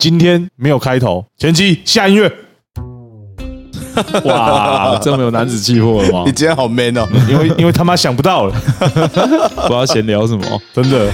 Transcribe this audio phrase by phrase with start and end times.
[0.00, 2.32] 今天没有开头，前期下音乐，
[4.24, 6.32] 哇， 这么有男子气魄了吗你？
[6.32, 7.06] 今天好 man 哦！
[7.28, 10.42] 因为因为他妈想不到了，不知道闲聊什么。
[10.72, 11.12] 真的。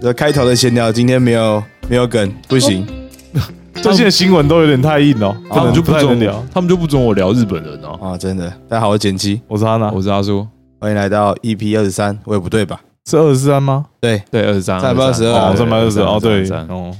[0.00, 2.86] 这开头的闲聊今天没有没有梗，不行。
[3.82, 6.42] 最近的新闻都有点太硬哦，可能就不太能聊。
[6.50, 7.98] 他们就不准我聊日本人哦。
[8.00, 8.48] 啊，真的。
[8.66, 10.48] 大家好，我是简七，我是哈娜，我是阿叔，
[10.80, 12.80] 欢迎来到 EP 二十三，我也不对吧？
[13.04, 13.84] 是二十三吗？
[14.00, 16.90] 对，对，二十三，三百二十二三百二十哦，对，三哦，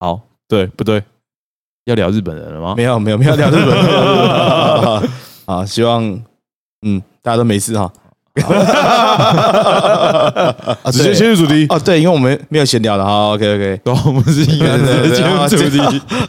[0.00, 1.02] 好，对不对？
[1.84, 2.74] 要聊日本人了吗？
[2.76, 3.66] 没有没有没有聊日本。
[3.66, 5.10] 没有聊日本
[5.46, 6.02] 好，希望
[6.84, 7.92] 嗯大家都没事哈。
[10.82, 11.66] 啊 直接对切入主题。
[11.70, 13.80] 哦，对，因为我们没有闲聊了，好，OK OK。
[13.84, 15.78] 对，我们是一个人进入主题。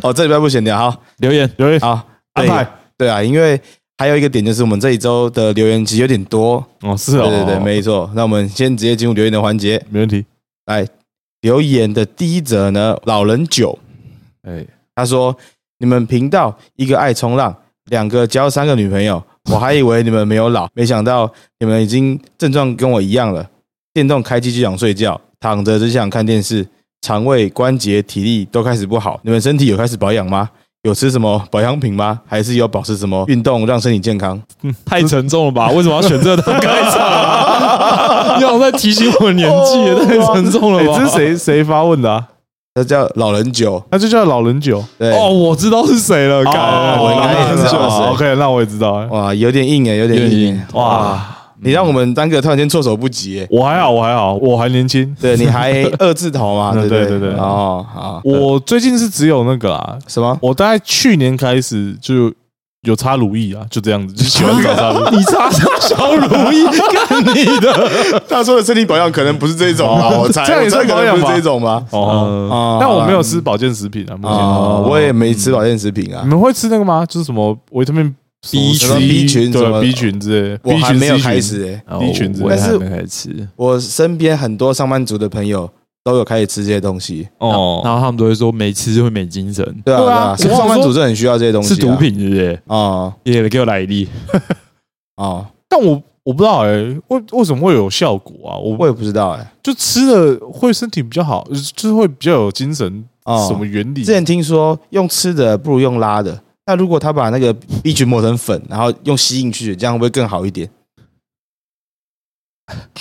[0.02, 2.02] 哦，这礼拜不闲聊，好留言留言好
[2.34, 2.66] 安排
[2.98, 3.60] 对啊，因为
[3.98, 8.10] 还有一个点就是我们这一周的留言其实有点多，哦，是哦，对对对，没错。
[8.16, 9.84] 那我们先直接进入留言的环节。
[9.90, 10.24] 没问题。
[10.68, 10.88] 来，
[11.42, 13.78] 留言的第一则呢，老人九，
[14.48, 14.66] 哎，
[14.96, 15.36] 他说
[15.80, 17.54] ：“你们频道一个爱冲浪，
[17.90, 23.46] 两个交三个女朋友， 我还以为你们没有老，没想到你们已经症状跟我一样了。
[23.94, 26.66] 电动开机就想睡觉，躺着只想看电视，
[27.02, 29.20] 肠胃、关节、体力都开始不好。
[29.24, 30.50] 你们身体有开始保养吗？
[30.84, 32.22] 有吃什么保养品吗？
[32.26, 34.42] 还是有保持什么运动让身体健康？
[34.86, 35.70] 太沉重了吧？
[35.76, 38.38] 为什么要选这个当开场啊？
[38.40, 41.00] 要在提醒我年纪，也太沉重了哎，吧？
[41.00, 42.28] 这是谁谁发问的啊？
[42.84, 43.82] 这叫老人酒。
[43.92, 44.84] 那就叫老人酒。
[44.98, 48.94] 对，哦，我知道是谁了，哦干我应该也知道哦是 OK，那我也知道。
[48.96, 50.62] 哎哇，有点硬哎，有点硬。
[50.74, 51.20] 哇，
[51.62, 53.48] 你让我们三个突然间措手不及哎。
[53.50, 55.16] 我还好，我还好，我还年轻。
[55.20, 56.72] 对，你还二字头嘛？
[56.74, 60.38] 对不对 对对哦，好，我最近是只有那个啊，什么？
[60.42, 62.32] 我大概去年开始就
[62.84, 65.18] 有擦乳液啊，就这样子，就 喜欢找擦乳液。
[65.18, 65.50] 你擦
[65.82, 70.10] 小如意干你的，他说的身体保养可能不是这种啊？
[70.18, 71.86] 我猜，这样也算保养吧这种吗？
[71.92, 72.00] 哦，
[72.52, 74.38] 哦但我没有吃保健食品啊，目前。
[74.38, 77.06] 哦，我也没吃保健食品啊你，们会吃那个吗？
[77.06, 78.16] 就是什么维他命
[78.52, 81.98] B 群 B 群什么对 B 群之类，我 B 群还没有开始哎。
[82.00, 83.48] B 群但是还没开始吃。
[83.56, 85.70] 我身边很多上班族的朋友
[86.08, 87.82] 都有开始吃这些东西，哦。
[87.84, 92.62] 然后他们都会说没吃就会没精神，对啊，对啊对啊，是上班族是很需要这些东西，是毒品是不是？
[92.68, 94.08] 啊也给我来一粒。
[95.18, 96.72] 哦， 但我我不知道哎，
[97.10, 98.56] 为为什么会有效果啊？
[98.58, 99.54] 我我也不知道哎。
[99.62, 101.46] 就吃了会身体比较好，
[101.76, 104.04] 就是会比较有精神，啊什么原理？
[104.06, 107.54] 之前听说用吃的不如用拉的，那如果他把那个
[107.84, 110.70] B 群磨成粉，然后用吸进去，这样会不会更好一点？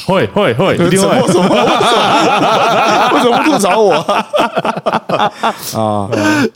[0.07, 1.27] 会会会，一定会。
[1.33, 1.49] 什么？
[3.15, 3.95] 为什么 不吐槽我？
[5.75, 6.09] 啊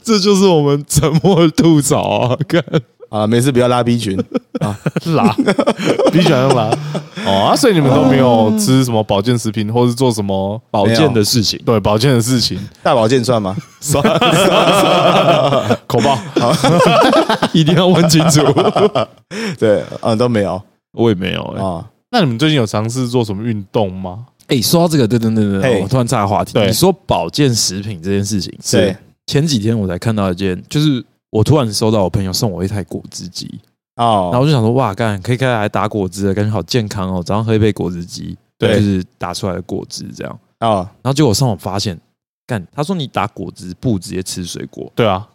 [0.03, 2.37] 这就是我们沉默的吐槽啊！
[2.47, 2.63] 看
[3.09, 4.17] 啊，没事，不要拉 B 群。
[5.13, 5.35] 拉，
[6.13, 6.69] 比喜欢用拉。
[7.25, 12.57] 哦，啊，所以你们都没有吃什么保健食品，或是做什么保健的事情，对保健的事情？
[12.81, 13.53] 大保健算吗？
[13.81, 14.01] 算
[15.87, 16.17] 口爆，
[17.51, 18.41] 一定要问清楚。
[19.59, 20.61] 对，嗯，都没有
[20.93, 21.61] 我也没有哎。
[21.63, 21.83] 啊。
[22.11, 24.27] 那你们最近有尝试做什么运动吗？
[24.47, 26.59] 哎，说到这个，对对对对我突然岔个话题。
[26.59, 28.95] 你说保健食品这件事情，对，
[29.27, 33.49] 前几天我才看到一件，就是我突然收到我朋友送我一台果汁机。
[33.95, 38.75] 哦，然后哦，我就想说，哇，干可以开来打果汁了，感觉好健康哦，早上喝一杯果汁机，对。
[38.75, 40.39] 就是打出来的果汁这样。
[40.59, 41.97] 哦，然后结果我上网发现，
[42.45, 45.29] 干，他说你打果汁不直接吃水果，对啊，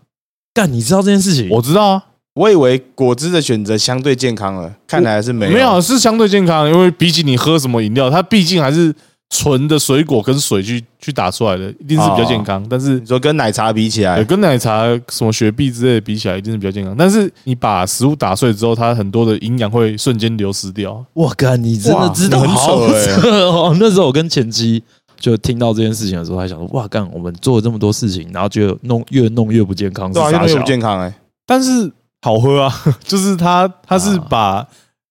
[0.53, 1.49] 干，你知道这件事情？
[1.51, 5.53] 我知道啊，我以为果汁的选择相对健康了，看来是没有。
[5.53, 8.95] 没有是相对健康，因为比起你喝什么饮料，它毕竟还是
[9.31, 12.63] 纯的水果跟水去去打出来的，一定是比较健康。
[12.69, 16.95] 但是你说跟奶茶比起来，跟奶茶、什么雪碧之类的比起来，一定是比较健康。
[16.99, 21.03] 但是你把食物打碎之后，它很多的营养会瞬间流失掉。
[21.15, 23.75] 我干，你真的知道你很好扯欸哦！
[23.81, 24.83] 那时候我跟前妻
[25.19, 31.15] 就听到这件事情的时候，还想说，哇，干，我们做了这么多事情，然后就弄越弄越不健康，对啊，越弄越不健康哎。
[31.47, 31.91] 但是
[32.23, 32.73] 好喝啊，
[33.05, 34.67] 就是它它是把、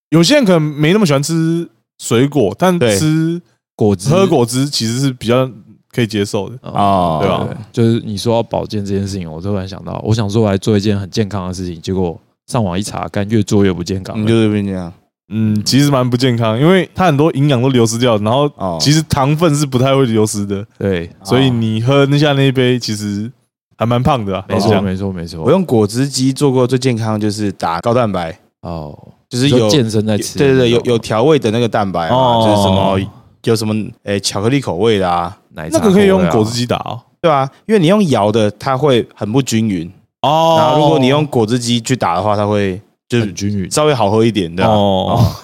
[0.10, 1.68] 有些人可能没那么喜欢吃
[1.98, 2.98] 水果，但对。
[2.98, 3.42] 吃
[3.76, 4.10] 果汁。
[4.10, 5.50] 喝果汁其实是比较
[5.92, 6.56] 可以接受的。
[6.70, 7.48] 啊对吧？
[7.72, 14.22] 就是你说要保健这件事情，我突然想到，我想说我来做一件很健康的事情，结果上网一查，干越做越不健康。
[14.22, 14.28] 你。
[14.28, 14.92] 就是不这样。
[15.30, 18.78] 嗯，其实蛮不健康，因为它很多营养都流失掉，然后哦。
[18.80, 23.31] 其实糖分是不太会流失的，对，所以你喝那下那一杯其实
[23.77, 24.45] 还蛮胖的啊。
[24.48, 25.44] 没错，没错，没错。
[25.44, 28.98] 我用果汁机做过最健康就是打高蛋白，哦，
[29.30, 33.00] 就是有健身在吃，对对对，有有调味的那个蛋白啊，哦就是什么
[33.44, 37.00] 有什么诶巧克力口味的啊，奶茶那个可以用果汁机打哦。
[37.22, 39.92] 对啊，因为你用摇的它会很不均匀，
[40.22, 42.80] 哦然后如果你用果汁机去打的话，它会
[43.10, 44.66] 就是很均匀稍微好喝一点的。
[44.66, 45.36] 哦哦，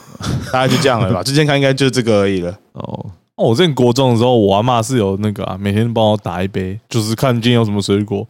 [0.51, 2.55] 大概就这样了吧， 最健康应该就是这个而已了。
[2.73, 3.05] 哦。
[3.41, 8.27] 哦，我之前国中的时候，我阿妈是有那个啊，每天帮我打一杯，就是看今天有什么水果，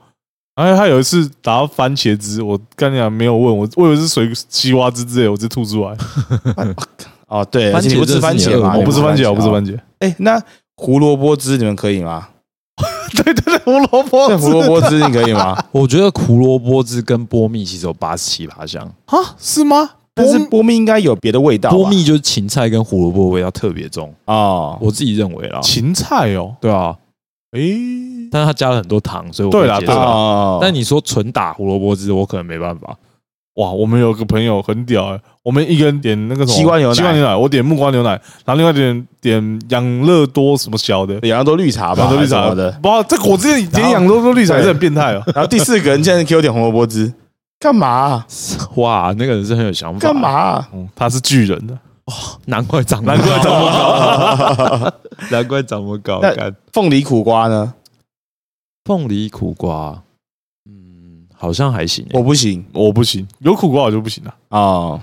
[0.56, 5.98] 然后她有一次打到番茄汁，我刚才没有问我，我以为是水西瓜汁之类，我直接吐出来。
[7.28, 9.50] 哦，对，番茄不吃番茄我不吃番茄，我不吃。
[9.52, 9.78] 番茄。
[10.00, 10.42] 哎，那
[10.75, 12.30] 胡萝卜汁你们可以吗？
[13.13, 15.58] 对对对，胡萝卜那胡萝卜汁你可以吗？
[15.72, 19.18] 我觉得胡萝卜汁跟波蜜其实有八十七八香，啊？
[19.38, 19.90] 是吗？
[20.13, 21.75] 但是波蜜应该有别的味道吧。
[21.75, 25.60] 波蜜就是芹菜跟胡萝卜味道特别重，啊，我自己认为啦。
[25.62, 26.96] 芹菜哦，对啊，
[27.52, 27.78] 诶，
[28.31, 30.60] 但是它加了很多糖，所以我对啦对啦。
[30.62, 32.96] 但你说纯打胡萝卜汁，我可能没办法。
[33.56, 36.58] 哇，我们有个朋友很屌哎，我们一个人点那个什么？
[36.58, 36.96] 西瓜牛奶。
[36.96, 38.12] 西瓜牛奶，我点木瓜牛奶，
[38.46, 42.38] 然后另外点点养乐多什么小的，养乐多绿茶吧，养乐多绿茶。
[42.38, 42.72] 还是什么的。
[42.81, 45.24] 不知道这果汁店点养乐多绿茶也是很变态哦。
[45.36, 47.13] 然后第四个人竟然给我点红萝卜汁，
[47.62, 48.28] 干嘛啊？
[48.78, 50.00] 哇，那个人是很有想法。
[50.00, 50.28] 干嘛？
[50.30, 50.69] 啊？
[50.74, 51.78] 嗯，他是巨人的，
[52.46, 54.94] 难怪长，难怪长不高，
[55.30, 56.19] 难怪长不 高。
[56.22, 57.74] 那凤梨苦瓜呢？
[58.86, 60.02] 凤梨苦瓜，
[60.68, 62.18] 嗯，好像还行欸。
[62.18, 64.36] 我不行我不行，有苦瓜我就不行了。
[64.50, 65.00] 哦。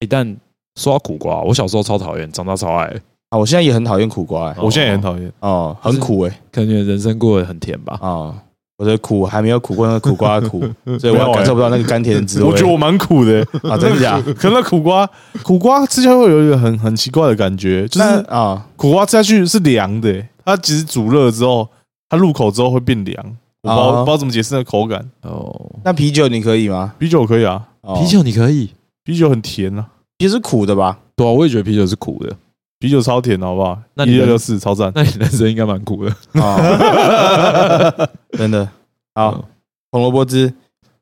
[0.00, 0.34] 一旦
[0.76, 2.86] 说到苦瓜，我小时候超讨厌，长大超爱。
[3.30, 7.98] 啊，我现在也很讨厌苦瓜、欸，我现在也很讨厌，哦，很苦哎、可能你的人生过得很甜吧。
[8.00, 8.34] 哦，
[8.78, 10.60] 我的苦还没有苦过那个苦瓜的苦，
[10.98, 12.48] 所以我感受不到那个甘甜的滋味。
[12.48, 13.40] 我觉得我蛮苦的。
[13.64, 14.32] 啊，真的假的？
[14.38, 15.08] 可能那苦瓜，
[15.42, 21.68] 苦瓜吃下去会有一个很很奇怪的感觉，就是啊，苦瓜吃下去是凉的，它其实煮热之后，
[22.08, 23.16] 它入口之后会变凉。
[23.62, 25.04] 我不知道哦不知道怎么解释那个口感。
[25.22, 26.94] 哦，那啤酒你可以吗？
[27.00, 28.70] 啤酒可以啊，哦啤酒你可以？
[29.02, 29.84] 啤酒很甜啊，
[30.20, 30.96] 其实是苦的吧？
[31.16, 32.32] 对啊，我也觉得啤酒是苦的。
[32.78, 33.72] 啤酒超甜的，好不好？
[33.72, 34.92] 一那你的六六四超赞。
[34.94, 36.14] 那你人生应该蛮苦的。
[36.34, 38.08] 哦，
[38.38, 38.68] 真的
[39.14, 39.44] 好嗯，
[39.90, 40.52] 红萝卜汁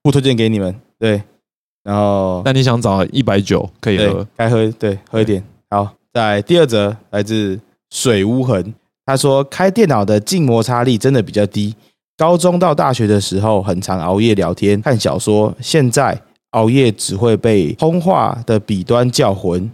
[0.03, 0.75] 不推荐给你们。
[0.99, 1.23] 对，
[1.85, 4.27] 然后那你想找一百九可以喝？
[4.37, 5.45] 该喝对喝一点。
[5.69, 8.75] 好，在第二则来自水无痕，
[9.05, 11.75] 他说开电脑的静摩擦力真的比较低。
[12.17, 16.19] 高中到大学的时候，很常熬夜聊天、看小说，现在
[16.53, 19.71] 熬夜只会被通话的笔端叫魂。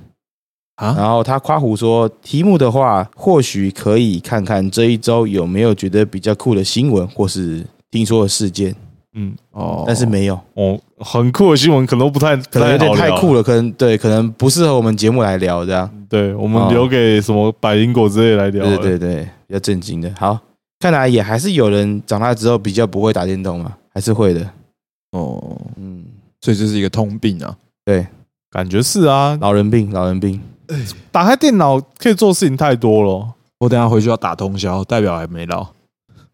[0.82, 8.75] 啊然后他夸胡说，题目的话，或许可以看看这一周有没有觉得比较酷的新闻或是听说的事件，
[9.14, 13.43] 嗯，哦但是没有，哦，很酷的新闻可能都不太可能有点太酷了。
[13.43, 15.88] 可能对，可能不适合我们节目来聊这样。
[16.08, 18.64] 对，我们哦留给什么百灵果之类来聊。
[18.64, 20.12] 对对对，比较震惊的。
[20.19, 20.37] 好，
[20.81, 24.40] 看来也还是有人长大之后比较不会打电动嘛，还是会的。
[25.12, 26.05] 哦，嗯，
[26.40, 27.56] 所以这是一个通病啊。
[27.84, 28.06] 对，
[28.50, 30.40] 感觉是啊，老人病，老人病。
[31.10, 33.28] 打开电脑可以做事情太多了。
[33.58, 35.72] 我等下回去要打通宵，代表还没到。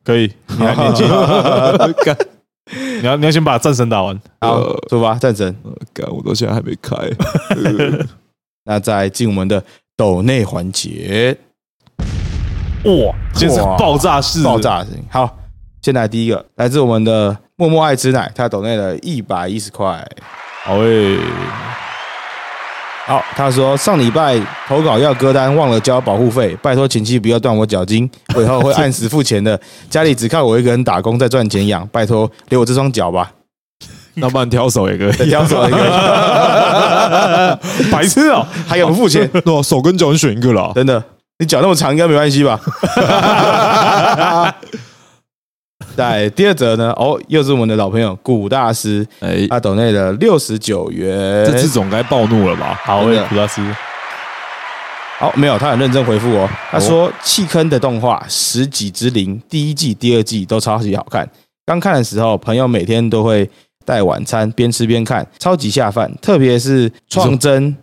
[0.05, 1.07] 可以，你还 年轻，
[3.01, 4.19] 你要你要先把战神打完。
[4.41, 5.55] 好呃，出发，战神。
[5.93, 6.97] 干，我到现在还没开。
[8.65, 9.63] 那再进我们的
[9.97, 11.37] 抖内环节，
[12.85, 14.59] 哇，今天是爆炸式爆！
[14.59, 15.05] 炸的事情。
[15.11, 15.39] 好，
[15.83, 20.07] 先来第一个，来自我们的默默爱吃奶，他抖内了一百一十块。
[20.65, 21.19] 好诶，
[23.09, 29.59] 好，他说上礼拜投稿要歌单，忘了交保护费，拜托亲戚不要断我脚筋，我以后会按时付钱的。
[29.89, 33.33] 家里只靠我一个人打工在赚钱养，拜托留我这双脚吧。
[34.21, 35.13] 那不然挑手也可以。
[35.31, 35.89] 挑手也可以，
[37.91, 38.47] 白痴哦！
[38.67, 40.71] 还有不付钱， 那手跟脚你选一个啦。
[40.75, 41.03] 真的，
[41.39, 42.61] 你脚那么长应该没关系吧？
[45.99, 51.45] 在第二则呢，哦，又是我们的老朋友古大师，哎，他抖内的六十九元。
[51.45, 52.81] 这次总该暴怒了吧？
[52.85, 53.61] 好古大师，
[55.19, 56.49] 好，没有，他很认真回复哦。
[56.71, 61.29] 他说弃坑的动画《十几之灵》第一季、第二季都超级好看。
[61.67, 63.51] 刚看的时候，朋友每天都会
[63.85, 66.09] 带晚餐，边吃边看，超级下饭。
[66.23, 67.77] 特别是创真、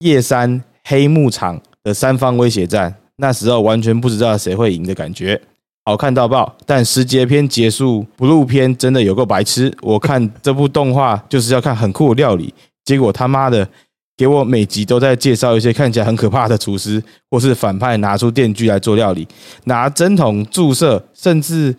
[0.00, 5.40] 叶山、黑牧场的三方威胁战，那时候完全不知道谁会赢的感觉，
[5.84, 6.56] 好看到爆。
[6.64, 9.74] 但十节篇结束不录篇真的有够白痴。
[9.80, 12.52] 我看这部动画就是要看很酷的料理，
[12.84, 13.68] 结果他妈的
[14.16, 19.26] 给我每集都在介绍一些看起来很可怕的厨师，或是反派拿出电锯来做料理，
[19.64, 21.74] 拿针筒注射，甚至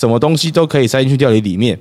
[0.00, 1.78] 什么东西都可以塞进去料理里面。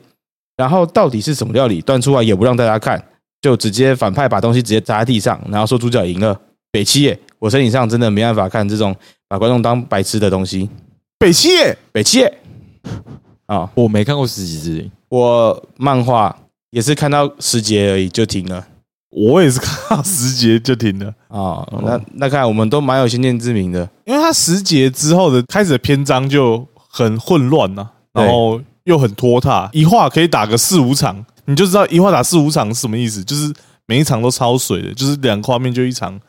[0.57, 3.03] 然后到底是什么料理端出来也不让大家看，
[3.41, 6.39] 就直接反派把东西直接砸在地上，然后说主角赢了。
[6.71, 8.93] 北七耶，我身体上真的没办法看这种
[9.27, 10.69] 把观众当白痴的东西。
[11.17, 11.49] 北七。
[11.55, 12.19] 耶，北七。
[12.19, 12.39] 耶，
[13.47, 16.35] 啊、我没看过十几之灵，我漫画
[16.71, 18.67] 也是看到十节而已就停了。
[19.09, 23.89] 我也是看到十节就停了，啊、那那看来我们都蛮有先见之明的。
[24.03, 28.21] 因为它十节之后的开始的篇章就很混乱呐、对。
[28.21, 33.53] 然后又很拖沓，一画可以打个四五场，你就知道一画打四五场是什么意思，就是
[33.85, 36.19] 每一场都超水的，就是两个画面就一场，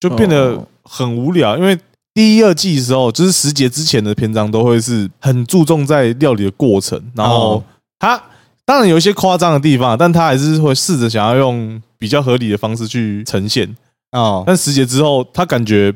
[0.00, 0.66] 就变得哦。
[0.84, 1.58] 很无聊。
[1.58, 1.78] 因为
[2.12, 7.64] 第一、二季的时候，就是十节之前的篇章都会是很注重在料理的过程，然后哦。
[7.98, 8.18] 它
[8.64, 13.76] 当然有一些夸张的地方，但他还是会试着想要用比较合理的方式去呈现。
[14.12, 15.94] 哦，但十节之后，他感觉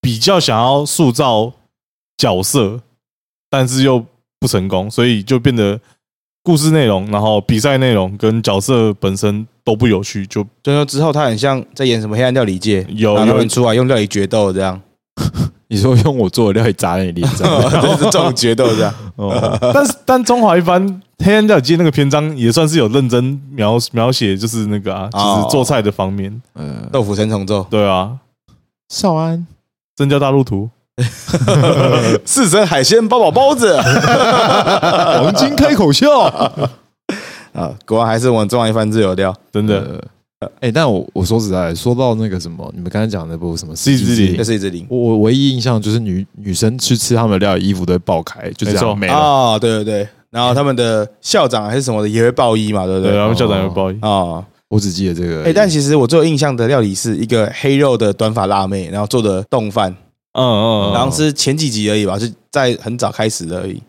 [0.00, 1.52] 比较想要塑造
[2.16, 2.80] 角色，
[3.50, 4.02] 但是又
[4.40, 5.78] 不成功，所以就变得
[6.42, 14.80] 故事内容，然后比赛内容跟角色本身都不有趣，就就说之后他很像在演什么黑暗料理界，有有然后他们出来用料理决斗这样，
[15.70, 17.46] 你说用我做的料理砸在你脸上，
[17.82, 18.94] 这是这种决斗这样。
[19.16, 25.36] 哦，但是但中华一番黑暗料理界那个篇章也算是有认真描描写，就是那个啊，哦。
[25.36, 28.12] 就是做菜的方面，嗯，豆腐三重奏，对啊，
[28.88, 29.46] 少安，
[29.94, 30.70] 真教大陆图，
[32.24, 33.76] 四神海鲜八宝包子。
[33.78, 36.20] 黄金开口笑，
[37.52, 39.34] 啊，果然还是我们中华一番自有料。
[39.52, 39.78] 真的。
[39.80, 40.00] 呃，
[40.60, 49.14] 哎，但我我说实在，说到那个什么，你们刚才讲的那部什么《世纪之灵这是一只灵我我唯一印象就是女女生去吃他们的料理，衣服都会爆开，就这没错样没了。
[49.14, 53.18] 哦，对对对，然后他们的校长还是什么的也会爆衣嘛，对不对，对？
[53.18, 55.42] 然后校长有报应，哦，我只记得这个。
[55.42, 59.90] 哎，但其实我最有印象的料理是一个黑肉的短发辣妹，然后做的冻饭，
[60.34, 63.82] 嗯嗯，然后嗯是前几集而已吧，是在很早开始的而已，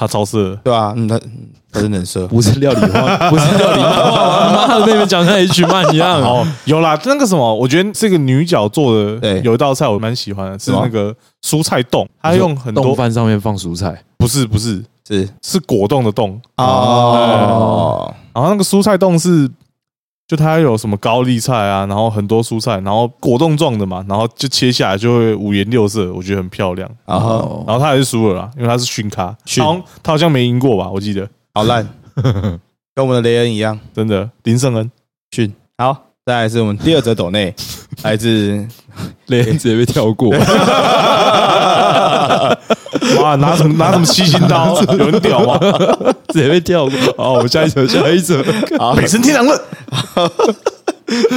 [0.00, 0.94] 他超色，对啊？
[0.96, 2.26] 嗯，他嗯他真的很色。
[2.26, 6.22] 不是料理花， 不是料理漫画，妈的，那边讲像 H 漫一样。
[6.22, 9.42] 哦，有啦，那个什么，我觉得这个女角做的对。
[9.44, 11.14] 有一道菜我蛮喜欢的，是那个
[11.44, 15.28] 蔬菜冻，她用很多饭上面放蔬菜，不是不是是。
[15.42, 19.46] 是果冻的冻，哦，然后那个蔬菜冻是
[20.30, 26.88] 就它有什么高丽菜啊，然后很多蔬菜，然后果冻状的嘛，然后就切下来就会五颜六色，我觉得很漂亮。
[27.04, 27.64] 然后哦。
[27.66, 31.28] 然后他还是输了啦，因为他是训咖，训他好像他好像没赢过吧，我记得。
[31.52, 31.84] 好烂，
[32.94, 33.76] 跟我们的雷恩一样。
[33.92, 34.88] 真的林胜恩。
[35.32, 35.52] 训。
[35.78, 37.52] 好，再来是我们第二则斗内，
[38.04, 38.64] 来自
[39.26, 40.32] 雷恩直接被跳过。
[43.20, 45.58] 哇，拿什么拿什么七星刀， 有人屌吗？
[46.32, 46.92] 直接被跳过。
[47.16, 48.36] 好，我们下一首，下一首。
[48.78, 49.60] 好，北辰天堂论，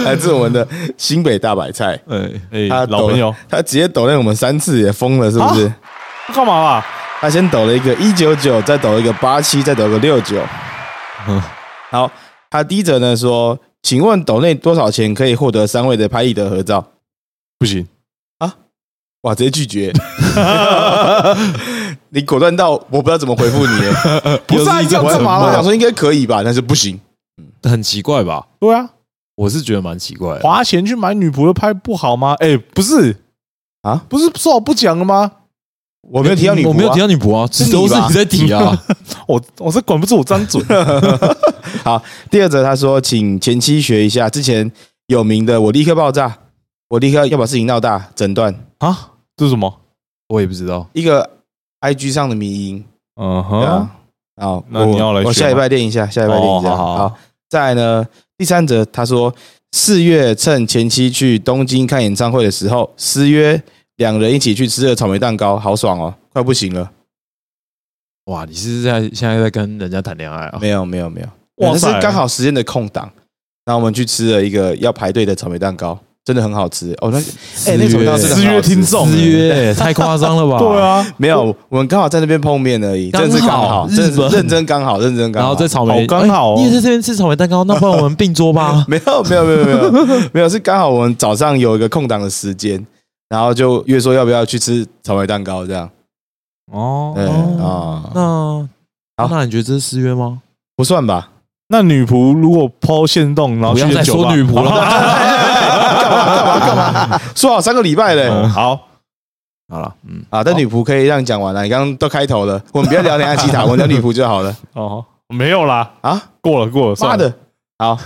[0.05, 0.67] 来自我们的
[0.97, 5.71] 新北大白菜，哎，哎，他老朋友，他直接抖了我们三次，也疯了，是不是？
[6.33, 6.85] 干嘛啦？
[7.19, 10.37] 他先抖了一个一九九，再抖了一个八七，再抖个六九。
[11.27, 11.41] 嗯
[11.89, 12.11] 好，
[12.49, 16.85] 他第一则呢说，请问抖内多少钱可以获得三位的拍立得合照？
[17.59, 17.87] 不行
[18.39, 18.53] 啊，
[19.21, 19.93] 哇，直接拒绝。
[22.09, 23.91] 你果断到我不知道怎么回复你耶。
[24.47, 25.63] 不是啊又是一阵要干嘛啦我想？
[25.63, 26.99] 说应该可以吧，但是不行。
[27.63, 28.45] 很奇怪吧？
[28.59, 28.89] 对啊，
[29.35, 30.41] 我是觉得蛮奇怪的。
[30.41, 32.35] 花钱去买女仆的拍不好吗？
[32.39, 33.15] 哎，不是
[33.83, 35.31] 啊，不是说好不讲了吗？
[36.11, 38.77] 我没有提到女仆啊，我没有提到女仆啊，是都是你在提啊。
[39.25, 40.61] 我我是管不住我张嘴，
[41.83, 44.69] 好第二则他说，请前妻学一下之前
[45.07, 46.37] 有名的，我立刻爆炸，
[46.89, 49.79] 我立刻要把事情闹大，诊断啊，这是什么？
[50.27, 50.87] 我也不知道。
[50.93, 51.29] 一个
[51.81, 52.83] IG 上的迷音。
[53.15, 53.89] 嗯对啊
[54.37, 56.69] 哼，，好，那你要来我我下礼拜练一下，下礼拜练一下。
[56.69, 59.31] 哦好好好好，再来呢，第三则他说，
[59.71, 63.61] 四月趁前妻去东京看演唱会的时候，私约
[63.97, 66.91] 两人一起去吃了草莓蛋糕，好爽哦，快不行了。
[68.25, 70.57] 哇，你是在现在在跟人家谈恋爱啊？
[70.59, 71.27] 没有没有没有，
[71.67, 73.11] 哇是刚好时间的空档，
[73.65, 77.11] 然后我们去吃了一个要排队的草莓蛋糕，真的很好吃哦。
[77.11, 77.17] 那
[77.69, 80.57] 哎，那个草莓蛋糕真的很好吃私约听众私约太夸张了吧？
[80.57, 80.81] 对。
[80.81, 85.49] 啊，没有，我们刚好在那边碰面而已，真是刚好，日本真的是认真刚好，认真刚好。
[85.49, 88.85] 然后在草莓刚好你也在这边吃草莓蛋糕，那不然我们并桌吧？
[88.87, 89.91] 没有没有没有没有
[90.33, 92.85] 没有，是刚好我们早上有一个空档的时间，
[93.29, 95.89] 然后就约说要不要去吃草莓蛋糕这样。
[96.71, 97.13] 哦
[97.59, 100.39] 啊，那好那你觉得这是私约吗？
[100.75, 101.29] 不算吧？
[101.67, 104.89] 那女仆如果抛线洞，然后不要再去酒吧说女仆了吧。
[104.89, 105.52] 干
[106.17, 107.21] 嘛干嘛干嘛？
[107.35, 108.27] 说好三个礼拜嘞。
[108.29, 108.79] 嗯好，
[109.69, 116.21] 好了，嗯，啊，但女仆可以让你讲完了，你刚刚都开头了，我们不要聊两岸奇塔，我们聊女仆就好了 哦，没有啦，啊！
[116.41, 117.35] 过了过了，妈算了，的，
[117.79, 117.97] 好，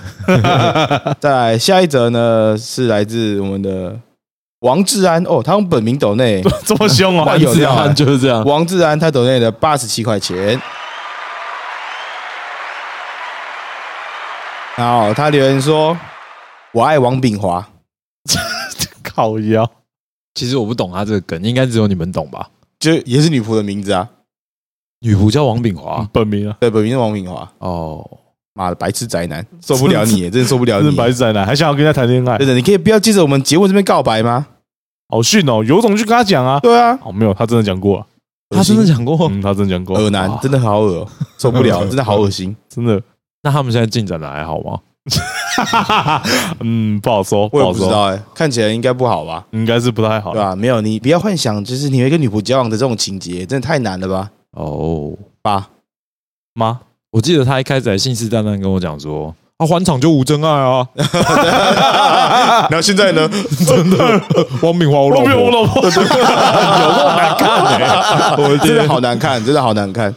[1.20, 3.98] 再来下一则呢，是来自我们的
[4.62, 8.44] 王志安哦，他用本名抖内， 这么凶哦哇，有料啊就是这样。
[8.46, 10.60] 王志安他抖内的八十七块钱。
[14.76, 15.98] 然后他留言说
[16.72, 17.68] ：“我爱王炳华。
[19.18, 19.68] 靠腰，
[20.36, 22.48] 其实我不懂他这个梗，应该只有你们懂吧？”
[22.80, 24.08] 就也是女仆的名字啊，
[25.00, 27.52] 女仆叫王炳华本名啊，对，本名是王炳华。
[27.58, 28.08] 哦，
[28.54, 34.46] 妈的，白痴宅男，受不了你， 真的受不了真你白痴宅男，还想要跟他谈恋爱真，的，你可以不要接着我们节目这边告白吗？
[35.10, 36.60] 好逊哦，有种去跟他讲啊。
[36.60, 38.06] 对啊，哦，没有，他真的讲过啊，
[38.52, 39.18] 他真的讲过。
[39.32, 41.10] 嗯，他真的讲过，恶男，真的好恶哦，
[41.40, 42.56] 受不了， 真的好恶心。
[42.70, 43.02] 真的，
[43.42, 44.80] 那他们现在进展的还好吗？
[46.62, 49.46] 嗯，不好说，我也好说，不知道哎，看起来应该不好吧？
[49.52, 50.56] 应该是不太好对，吧？
[50.56, 54.30] 没有，你不要幻想，就是你会跟女仆交往的这种情节，真的太难了吧？
[54.52, 55.12] 哦，
[55.42, 55.70] 吧？
[56.54, 56.80] 吗？
[57.12, 60.88] 我记得他一开始还信誓旦旦跟我讲说，啊，还场就无真爱啊，
[62.70, 63.28] 然后现在呢？
[63.66, 64.22] 真的，
[64.62, 66.02] 汪敏华我老我没有我婆，老婆，有够
[67.16, 70.14] 难看欸我的真的天，好难看，真的好难看。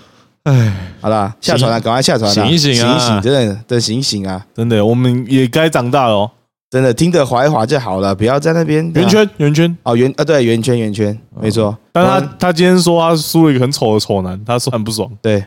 [0.52, 4.45] 哎，好啦，下船了，赶快下船了，醒一醒啊醒一醒，真的，真的醒一醒啊！
[4.52, 6.30] 真的，我们也该长大了哦。
[6.69, 9.78] 真的听着滑一滑就好了，不要在那边圆圈，圆圈。
[9.83, 11.76] 哦，圆啊，对，圆圈，圆圈，没错。
[11.92, 15.11] 但他他今天说他输了一个很丑的丑男，他说很不爽。
[15.23, 15.45] 对，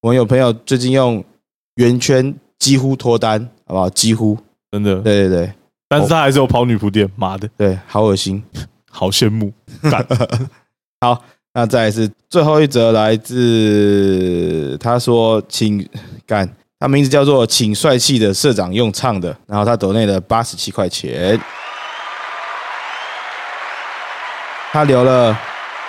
[0.00, 1.22] 我有朋友最近用
[1.76, 3.88] 圆圈几乎脱单，好不好？
[3.90, 4.36] 几乎，
[4.70, 4.96] 真的。
[4.96, 5.52] 对对对
[5.88, 8.42] 但是他还是有跑女仆店，妈的，对，好恶心。
[8.90, 9.52] 好羡慕。
[9.82, 10.06] 干，
[11.58, 15.88] 那再来是最后一则，来自他说，请
[16.26, 16.46] 干，
[16.78, 21.40] 他名字叫做“请帅气的社长用唱的”，然后他抖内了八十七块钱，
[24.70, 25.34] 他留了。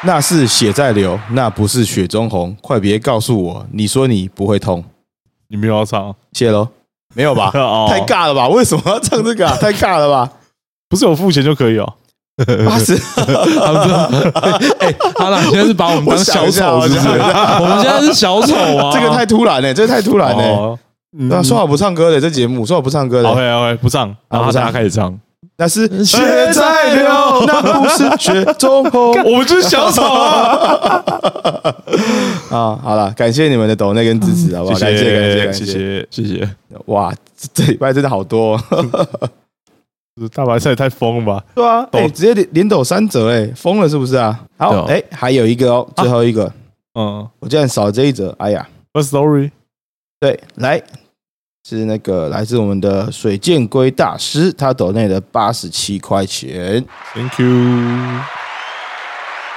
[0.04, 2.56] 那是血在流，那不是雪中红。
[2.62, 4.82] 快别告诉我，你说你不会痛。
[5.50, 6.16] 你没有要唱啊？
[6.32, 6.66] 谢喽，
[7.14, 7.52] 没有吧？
[7.60, 8.48] 哦太尬了吧？
[8.48, 9.58] 为什么要唱这个啊？
[9.60, 10.32] 太尬了吧？
[10.88, 11.94] 不是有付钱就可以哦？
[12.66, 12.94] 八十，
[14.80, 17.08] 哎，好了，你现在是把我们当小丑是不是？
[17.60, 20.44] 我们现在是小丑啊，这个太突然了，这个太突然了。
[20.44, 20.80] 哦，
[21.18, 24.16] 嗯对啊，说好不唱歌的这节目，说好不唱歌的，OK OK，不唱。
[24.30, 25.18] 然后大家开始唱，
[25.58, 27.10] 那是血血在流，
[27.48, 31.04] 那不是雪中红 我们就是小丑啊！
[32.52, 32.78] 啊！
[32.84, 34.78] 好了，感谢你们的抖内跟支持，好不好？
[34.80, 35.72] 感谢感谢感谢谢！
[35.74, 36.08] 谢。
[36.12, 36.48] 谢谢。
[36.86, 38.86] 哇，这这礼拜真的好多哦，
[40.34, 41.44] 大白菜也太疯了吧？
[41.54, 44.40] 对啊，抖哎，直接连连抖三折，哎，疯了是不是啊？
[44.58, 46.52] 好，哎，还有一个哦，最后一个，
[46.96, 49.52] 嗯我竟然少了这一折，哎呀，，What story？
[50.20, 50.82] 对，来
[51.68, 56.84] 是那个来自我们的水箭龟大师，他抖内的八十七块钱。
[57.14, 58.22] Thank you。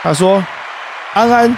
[0.03, 0.45] 他说
[1.15, 1.57] ：“安安，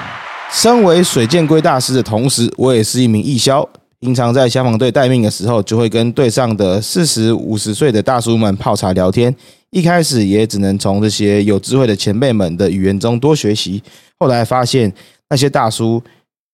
[0.50, 3.68] 身为水箭龟大师的同时，我也是一名义消。
[4.02, 9.33] 平常在消防队待命的时候，就会跟队上的四十五十岁的大叔们泡茶聊天。
[9.70, 13.81] 一开始也只能从这些有智慧的前辈们的语言中多学习。
[14.18, 14.92] 后来发现
[15.31, 16.03] 那些大叔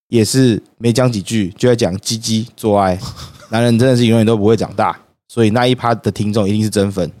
[0.09, 2.95] 也是没讲几句就在讲鸡鸡做爱，
[3.49, 4.95] 男人真的是永远都不会长大。
[5.27, 7.11] 所以那一趴的听众一定是真粉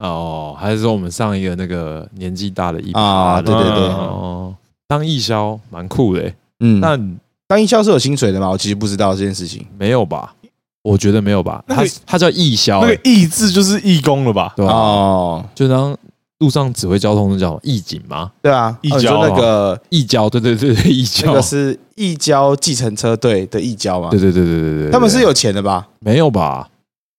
[0.00, 3.40] 哦，还是说我们上一个那个年纪大的一啊！
[3.40, 4.52] 对对对，哦，
[4.88, 8.48] 当义消蛮酷的欸，嗯，那但当义消是有薪水的吗？
[8.50, 9.66] 我其实不知道这件事情。
[9.78, 10.34] 没有吧？
[10.82, 11.62] 我觉得没有吧？
[11.66, 14.52] 那个他他叫义消那欸，个义字就是义工了吧？
[14.56, 14.72] 对吧？
[14.72, 15.96] 哦，就当
[16.38, 18.30] 路上指挥交通的叫义警吗？
[18.42, 24.10] 对啊，义哦你说交那个义交，对对对对，义交，那个是义交计程车队的义交嘛？
[24.10, 25.88] 对对对对对对，对他们是有钱的吧？
[26.00, 26.68] 没有吧？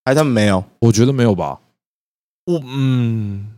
[0.04, 0.64] 还是他们没有？
[0.78, 1.58] 我觉得没有吧？
[2.46, 3.48] 我嗯，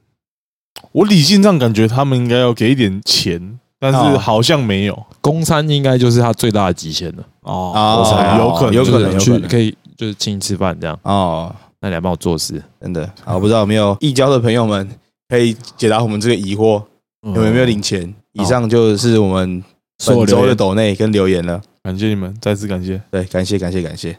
[0.90, 4.16] 我理性上感觉他们应该要给一点钱，但是哦。
[4.18, 5.06] 好像没有。
[5.20, 7.72] 公餐应该就是他最大的极限了，哦。
[7.74, 9.40] 哦我猜有可能，有可能有可能。
[9.42, 14.88] 去可以就是请你吃饭这样，哦，那你来帮我做事，真的，好，不知道有没有义交的朋友们
[15.28, 16.82] 可以解答我们这个疑惑，
[17.22, 18.14] 有有没有领钱？
[18.32, 19.62] 以上就是我们
[20.06, 21.60] 本周的所留言抖内跟留言了。
[21.82, 23.00] 感谢你们，再次感谢。
[23.10, 24.16] 对，感谢感谢感谢，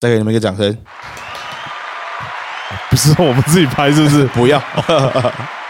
[0.00, 0.76] 再给你们一个掌声。
[2.90, 4.26] 不是我们自己拍，是不是？
[4.34, 4.60] 不要。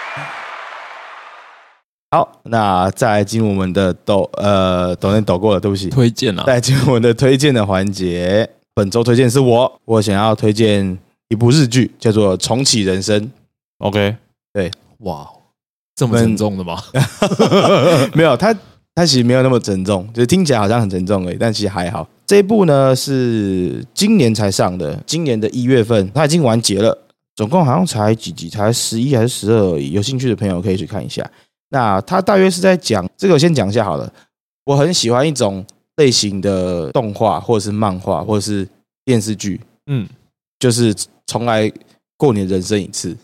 [2.13, 5.89] 好，那再来进入我们的抖呃抖内抖过了，对不起。
[5.89, 6.45] 推荐啊？
[6.47, 8.47] 再进入我们的推荐的环节。
[8.75, 10.99] 本周推荐是我，我想要推荐
[11.31, 13.31] 一部日剧，叫做《重启人生
[13.79, 14.15] OK，
[14.53, 15.27] 对哇，
[15.97, 16.79] 这么沉重的吗？》。
[18.13, 18.55] 没有，它
[18.95, 22.07] 它其实没有那么沉重，就是听起来好像很沉重而已，但其实还好。
[22.27, 26.99] 这一部呢是今年才上的，今年的一月份，它已经完结了，
[27.35, 29.93] 总共好像才几集，才十一还是十二而已。
[29.93, 31.27] 有兴趣的朋友可以去看一下。
[31.73, 34.13] 那它大约是在讲这个，我先讲一下好了。
[34.67, 35.65] 我很喜欢一种
[35.97, 38.69] 类型的动画，或者是漫画，或者是
[39.07, 40.07] 电视剧，嗯，
[40.59, 40.95] 就是
[41.27, 41.73] 重来
[42.19, 43.17] 过你的人生一次，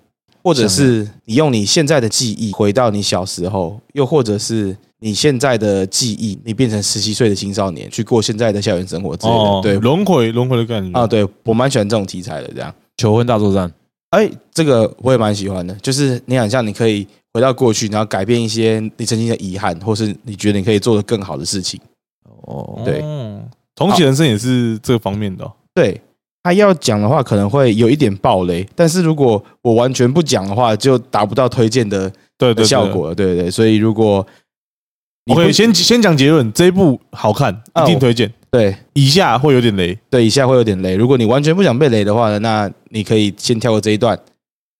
[0.42, 9.38] 或者是你用你现在的记忆回到你小时候，又或者是你现在的记忆，你变成十七岁的青少年去过现在的校园生活之类的。
[9.38, 12.48] 哦，对轮回轮回的感觉啊，对我蛮喜欢这种题材的。
[12.54, 13.70] 这样，求婚大作战，
[14.10, 21.80] 哎，这个我也蛮喜欢的，就是你想象你可以回到过去，然后改变一些你曾经的遗憾，或是你觉得你可以做的更好的事情。
[22.42, 23.42] 哦，对哦
[23.76, 25.52] 重启人生也是这个方面的哦。
[25.74, 26.00] 对
[26.42, 32.86] 他要讲的话，可能会有一点暴雷，但是如果我完全不讲的话，就达不到推荐的对对对的效。
[32.86, 33.14] 果了。
[33.14, 34.26] 对对对，所以如果
[35.26, 38.32] 你不 OK，先先讲结论，这一部好看，啊一定推荐。
[38.50, 40.96] 对以下会有点雷，对，以下会有点雷。
[40.96, 44.18] 如果你完全不想被雷的话呢，那你可以先跳过这一段。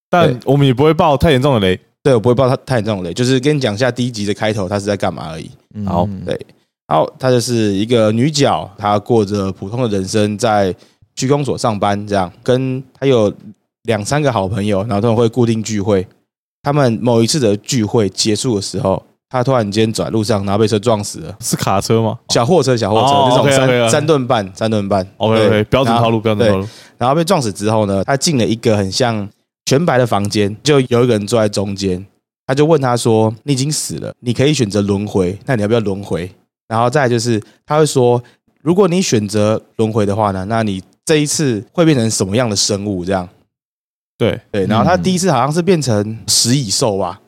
[0.09, 1.79] 但我们也不会爆太严重的雷。
[2.03, 5.49] 对我不会爆他太重雷，就是跟你讲一下第一集的开头他是在干嘛而已。
[5.75, 6.39] 嗯好对
[6.87, 10.73] 好，他就是一个女角，她过着普通的人生，在
[11.15, 13.31] 区公所上班，这样跟她有
[13.83, 16.07] 两三个好朋友，然后他们会固定聚会。
[16.63, 21.35] 他们某一次的聚会结束的时候，她突然间走在路上，然后被车撞死了。
[21.39, 25.05] 是卡车吗小货车，小货车，哦那种三三吨半，三吨半。
[25.17, 26.57] OK，标准套路，标准套。
[26.57, 26.67] 路。
[26.97, 29.29] 然后被撞死之后呢，他进了一个很像
[29.69, 32.03] 全白的房间，就有一个人坐在中间，
[32.47, 36.27] 他就问他说：“你已经死了，你可以选择轮回，那你要不要轮回？”
[36.67, 38.19] 然后再来就是他会说
[38.63, 43.29] ：“如果你选择轮回的话呢，那你这一次会变成什么样的生物？”这样
[44.17, 44.65] 对，对。
[44.65, 47.21] 然后他嗯第一次好像是变成食蚁兽吧，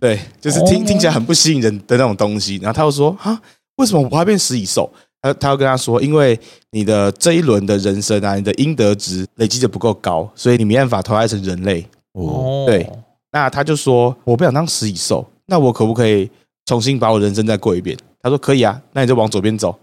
[0.00, 2.56] 对，就是听哦听起来很不吸引人的那种东西。
[2.62, 3.38] 然后他又说：“啊，
[3.76, 4.90] 为什么我要变食蚁兽？”
[5.22, 6.38] 他他要跟他说，因为
[6.70, 11.86] 你的这一轮的人生啊，你的应得值累积的不够高，所以你没办法投胎成人类。
[12.12, 12.88] 哦，对
[13.32, 16.30] 那他就说，我不想当食蚁兽，那我可不可以
[16.66, 17.96] 重新把我人生再过一遍？
[18.22, 19.78] 他说可以啊，那你就往左边走。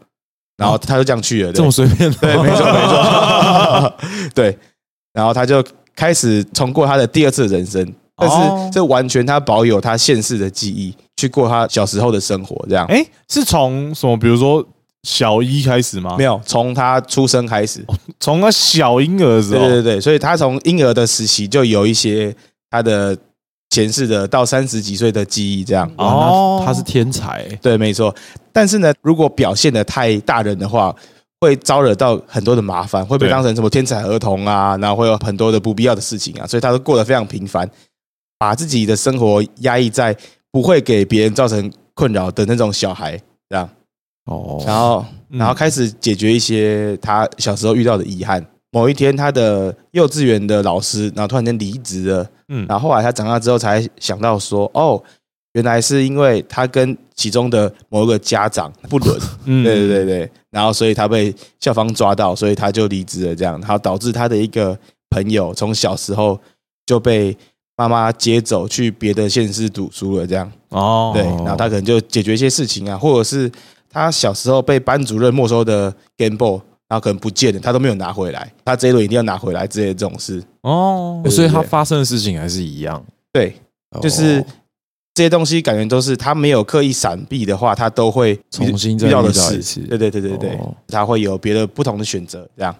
[0.58, 3.93] 然后他就这样去了，这么随便，对，没错没错，
[4.34, 4.58] 对。
[5.13, 5.63] 然后他就
[5.95, 12.86] 开始重过他的第二次人生，但哦是这完全他保有他现世的记忆，去过他小时候的生活，这样。
[12.88, 14.17] 哎，是从什么？
[14.17, 14.65] 比如说
[15.08, 16.17] 小一开始吗？
[16.17, 17.82] 没有，从他出生开始，
[18.20, 22.36] 从他小婴儿的时候，对对对，所以他从婴儿的时期就有一些
[22.70, 23.17] 他的
[23.70, 25.89] 前世的到三十几岁的记忆，这样。
[25.96, 28.13] 哇哦那他是天才欸，对，没错。
[28.52, 30.93] 但是呢，如果表现的太大人的话，
[31.39, 37.65] 会招惹到很多的麻烦，会被对当成什么天才儿童啊，然后会有很多的不必要的事情啊，所以他都过得非常平凡，
[38.38, 40.13] 把自己的生活压抑在
[40.52, 43.17] 不会给别人造成困扰的那种小孩，
[43.50, 43.70] 这样。
[44.28, 48.46] 哦，然后，嗯然后开始解决一些他小时候遇到的遗憾。
[48.72, 52.30] 某一天，他的幼稚园的老师，然后突然间离职了。
[52.50, 55.02] 嗯，然后后来他长大之后才想到说，哦，
[55.54, 59.63] 原来是因为他跟其中的某一个家长不伦， 嗯。
[59.63, 64.78] 对对对对，然后所以他被校方抓到，所以他就离职了，这样，然后导致他的一个
[65.10, 66.40] 朋友从小时候
[66.86, 67.36] 就被
[67.78, 73.50] 妈妈接走去别的县市读书了，这样，哦，对，然后他可能就解决一些事情啊，或者是
[73.89, 76.62] 他小时候被班主任没收的 Game Boy。
[76.89, 80.41] 然后可能不见了，他都没有拿回来，他这一轮一定要拿回来之类的这种事。
[80.62, 83.54] 哦，所以他发生的事情还是一样，对，
[84.02, 84.45] 就是哦
[85.13, 89.62] 这些东西感觉都是他没有刻意闪避的话，他都会重新再遇到的事。
[89.62, 92.50] 次，对对对对对，哦他会有别的不同的选择。
[92.56, 92.73] 这样，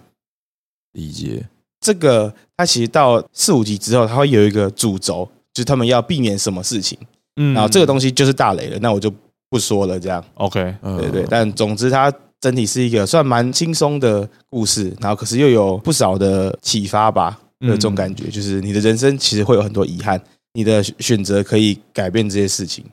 [0.92, 1.46] 理解，
[1.78, 6.98] 这个他其实到四五集之后，他会有一个主轴，就是他们要避免什么事情。
[7.36, 9.12] 嗯然后这个东西就是大雷了，那我就
[9.50, 9.98] 不说了。
[9.98, 11.26] 这样，OK，嗯对对。
[11.28, 17.40] 但总之，它整体是一个算蛮轻松的故事，然后可是又有不少的启发吧。
[17.60, 22.84] 嗯有这种感觉，就是你的人生其实会有很多遗憾，你的选择可以改变这些事情，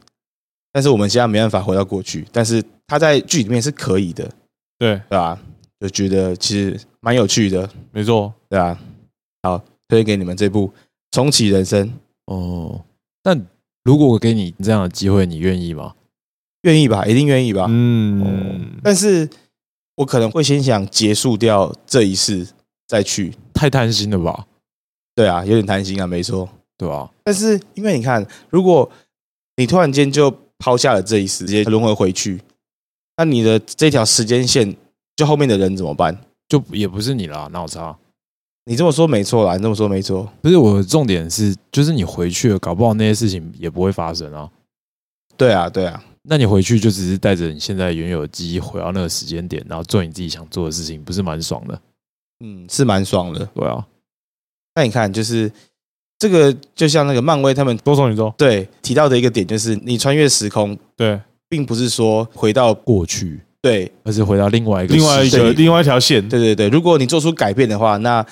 [0.72, 4.28] 但是我们现在没办法回到过去，但是他在剧里面是可以的，
[4.80, 5.40] 对，对吧？
[5.80, 8.80] 就觉得其实蛮有趣的，没错，对吧？
[9.44, 10.68] 好，推荐给你们这部
[11.12, 11.88] 《重启人生》，
[12.26, 12.84] 哦。
[13.24, 13.38] 那
[13.84, 15.94] 如果我给你这样的机会，你愿意吗？
[16.66, 17.06] 愿意吧？
[17.06, 17.66] 一定愿意吧？
[17.70, 19.28] 嗯，但是
[19.96, 22.46] 我可能会先想结束掉这一世
[22.86, 24.46] 再去，太贪心了吧，
[25.16, 26.50] 对啊，有点贪心啊，没错。
[26.78, 27.10] 对吧？
[27.24, 28.92] 但是因为你看，如果
[29.56, 32.42] 你突然间就抛下了这一世，直接轮回回去，
[33.16, 34.76] 那你的这条时间线，
[35.16, 36.14] 就后面的人怎么办？
[36.50, 37.98] 就也不是你啦，哪有差？
[38.66, 40.30] 你这么说没错啦，你这么说没错。
[40.42, 44.52] 不是我的重点是，就是你回去了，搞不好那些事情也不会发生啊。
[45.38, 51.80] 对啊，对啊，那你回去就只是带着你现在原有的记忆回到那个时间点，然后做你自己想做的事情，不是蛮爽的？
[52.44, 53.48] 嗯，是蛮爽的。
[53.54, 53.86] 对啊，
[54.76, 55.52] 那你看，就是
[56.18, 63.92] 这个，就像那个漫威他们多重宇宙，对提到的一个点，就是你穿越时空，对，并不是说回到过去，对。
[64.04, 66.40] 而是回到另外一个另外一个另外一条线，对。
[66.40, 68.26] 对对，如果你做出改变的话，那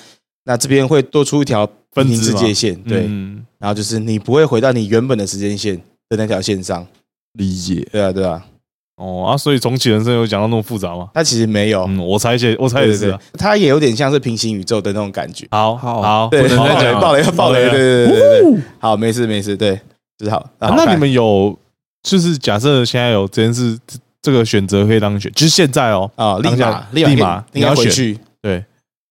[0.44, 3.46] 那这边会多出一条平行分支世界线，对，嗯。
[3.58, 5.76] 然后就是你不会回到你原本的时间线
[6.08, 6.86] 的那条线上，
[7.34, 7.86] 理解。
[7.92, 8.42] 对啊，对啊，
[8.96, 11.08] 哦啊，所以重启人生有讲到那么复杂吗？
[11.14, 19.80] 他其实没有，嗯，我猜也我猜也是啊。，它也有点像是平行宇宙的那种感觉，好好好，对，不能再爆雷要爆雷，了对对对对对，好，没事没事，对，
[20.18, 20.38] 就是好。
[20.58, 21.56] 啊那你们有
[22.02, 28.64] 就是假设现在有这件事这这个选择可以当选，就是现在哦，啊，立马立马应该你要选回去，对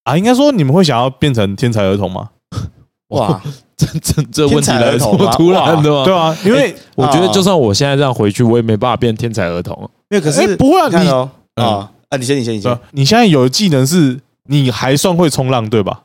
[0.04, 2.30] 啊，应该说你们会想要变成天才儿童吗？
[3.14, 3.40] 哇，
[3.88, 6.04] 这这这问题来的这么突然的吗？
[6.06, 9.78] 对啊，因为我觉得就算我现在这样回去，我也没办法变天才儿童。
[10.10, 16.04] 因为可是欸不会啊你你哦，嗯啊啊，你先你先你先呃，你现在有的技能是你还算会冲浪对吧？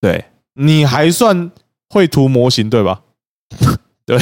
[0.00, 1.50] 对你还算
[1.88, 3.00] 会涂模型对吧？
[4.06, 4.18] 对，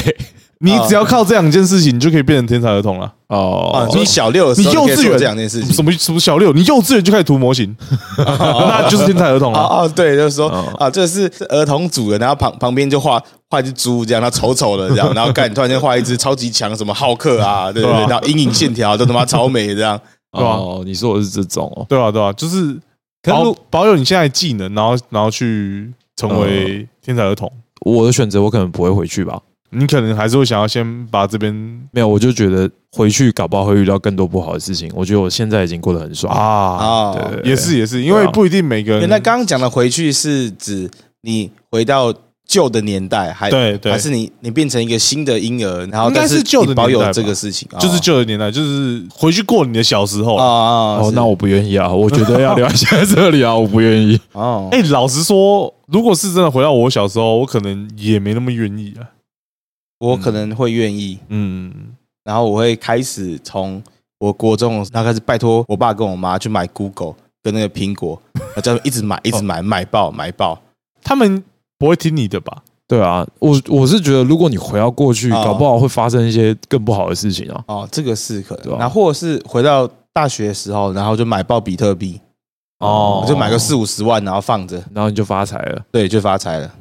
[0.60, 3.06] 你只要靠这两件事情，你就可以变成天才儿童了。
[3.28, 5.72] 啊，哦你，说小六的时候你幼稚园这两件事情。
[5.72, 7.76] 什么什么小六，你幼稚园就开始涂模型，
[8.18, 9.58] 那就是天才儿童了。
[9.60, 10.64] 哦哦，对，就是说哦。
[10.78, 20.00] 啊，这是是儿童组的，然后旁旁边就画画一只猪这样，他丑丑的这样， 然后干突然间画一只超级强什么浩克啊，对对对，然后阴影线条 都他妈超美这样，
[20.32, 20.50] 对吧？
[20.56, 22.76] 哦，你说我是这种哦，对啊，对啊，就是
[23.22, 27.50] 保保有你现在的技能，然后然后去成为天才儿童。
[27.82, 29.38] 我的选择，我可能不会回去吧。
[29.70, 31.52] 你可能还是会想要先把这边
[31.92, 34.90] 没有，我就觉得回去搞不好会遇到更多不好的事情。
[34.94, 36.42] 我觉得我现在已经过得很爽啊，
[36.76, 39.08] 啊，对对对也是也是，因为不一定每个人。
[39.08, 40.90] 那刚刚讲的回去是指
[41.22, 42.14] 你回到
[42.46, 50.46] 旧的年代，还对对还是你你变成一个新的婴儿，然后应该但是旧的保有年代吧这个事情，哦就是旧的年代，就是回去过你的小时候啊。
[50.46, 51.92] 啊，哦，那我不愿意啊！
[51.92, 54.18] 我觉得要留在这里啊， 我不愿意。
[54.32, 59.04] 哦，哎，老实说，如果是真的回到我小时候，我可能也没那么愿意啊。
[59.98, 61.72] 我可能会愿意，嗯，
[62.24, 63.82] 然后我会开始从
[64.18, 70.60] 我国中，然后开始拜托我爸跟我妈去买 Google 跟那个苹果， 然后这样一直买，一直买，买爆，买爆。
[71.02, 71.42] 他们
[71.78, 72.62] 不会听你的吧？
[72.86, 77.64] 对啊，我我是觉得，如果你回到过去，哦搞不好会发生一些更不好的事情啊。
[77.68, 78.64] 哦，这个是可能。
[78.68, 82.20] 那啊然后或者是回到大学的时候，然后就买爆比特币，
[82.78, 85.84] 哦就买个四五十万，然后放着，然后你就发财了。
[85.92, 86.74] 对，就发财了。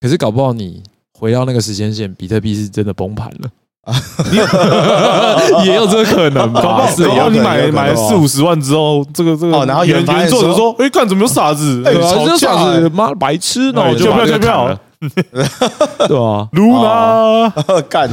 [0.00, 0.82] 可是搞不好你
[1.18, 3.50] 回到那个时间线，比特币是真的崩盘了，
[5.64, 6.60] 也有这个可能吧？
[6.62, 11.82] 搞不好，是然后你买买了四五十万之后，这个这个哦然后有原原作者说说：“哎，看怎么有傻子？
[11.82, 14.80] 对啊，就吵架傻子妈白痴，那我就票就票砍了，
[16.08, 17.48] 对啊，卢娜，
[17.88, 18.08] 干，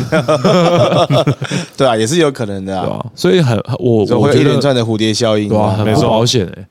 [1.77, 6.03] 对啊，也是有可能的啊，对啊，所以很我我觉得连串的蝴蝶效应对啊，很没错。
[6.03, 6.67] 不保险哎。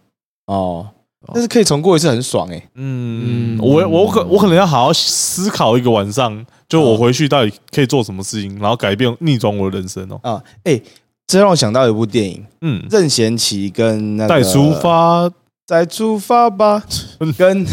[0.47, 0.87] 哦。
[1.33, 2.63] 但是可以重过一次，很爽哎。
[2.75, 10.21] 嗯，嗯我我可我可能要好好思考一个晚上，就我回去到底可以做什么事情，然后改变逆转我的人生哦。
[10.23, 10.81] 啊，哎，
[11.27, 15.31] 这让我想到一部电影，嗯，任贤齐跟那个再出，发，
[15.67, 16.83] 再出发吧，
[17.39, 17.67] 跟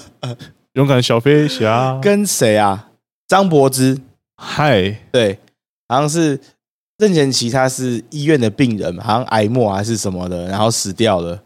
[0.74, 2.88] 勇敢小飞侠， 跟谁啊？
[3.26, 3.98] 张柏芝，
[4.36, 5.38] 嗨，对，
[5.88, 6.40] 好像是
[6.96, 11.38] 任贤齐，他是医院的病人，好像癌末还是什么的，然后死掉了。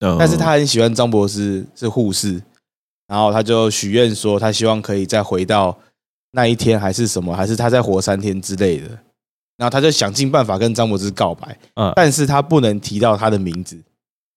[0.00, 0.16] 嗯。
[0.18, 2.42] 但是他很喜欢张柏芝，是护士，
[3.06, 5.78] 然后他就许愿说，他希望可以再回到
[6.32, 8.88] 那一天，还是什么，还是他再活三天之类的。
[9.56, 11.92] 然后他就想尽办法跟张柏芝告白，嗯。
[11.94, 13.78] 但是他不能提到他的名字，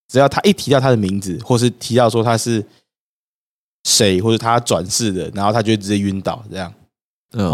[0.08, 2.64] 只要他一提到他的名字，或是提到说他是
[3.84, 6.72] 谁，或者他转世的，然后他就直接晕倒，这样。
[7.32, 7.46] 嗯。
[7.46, 7.52] 哦。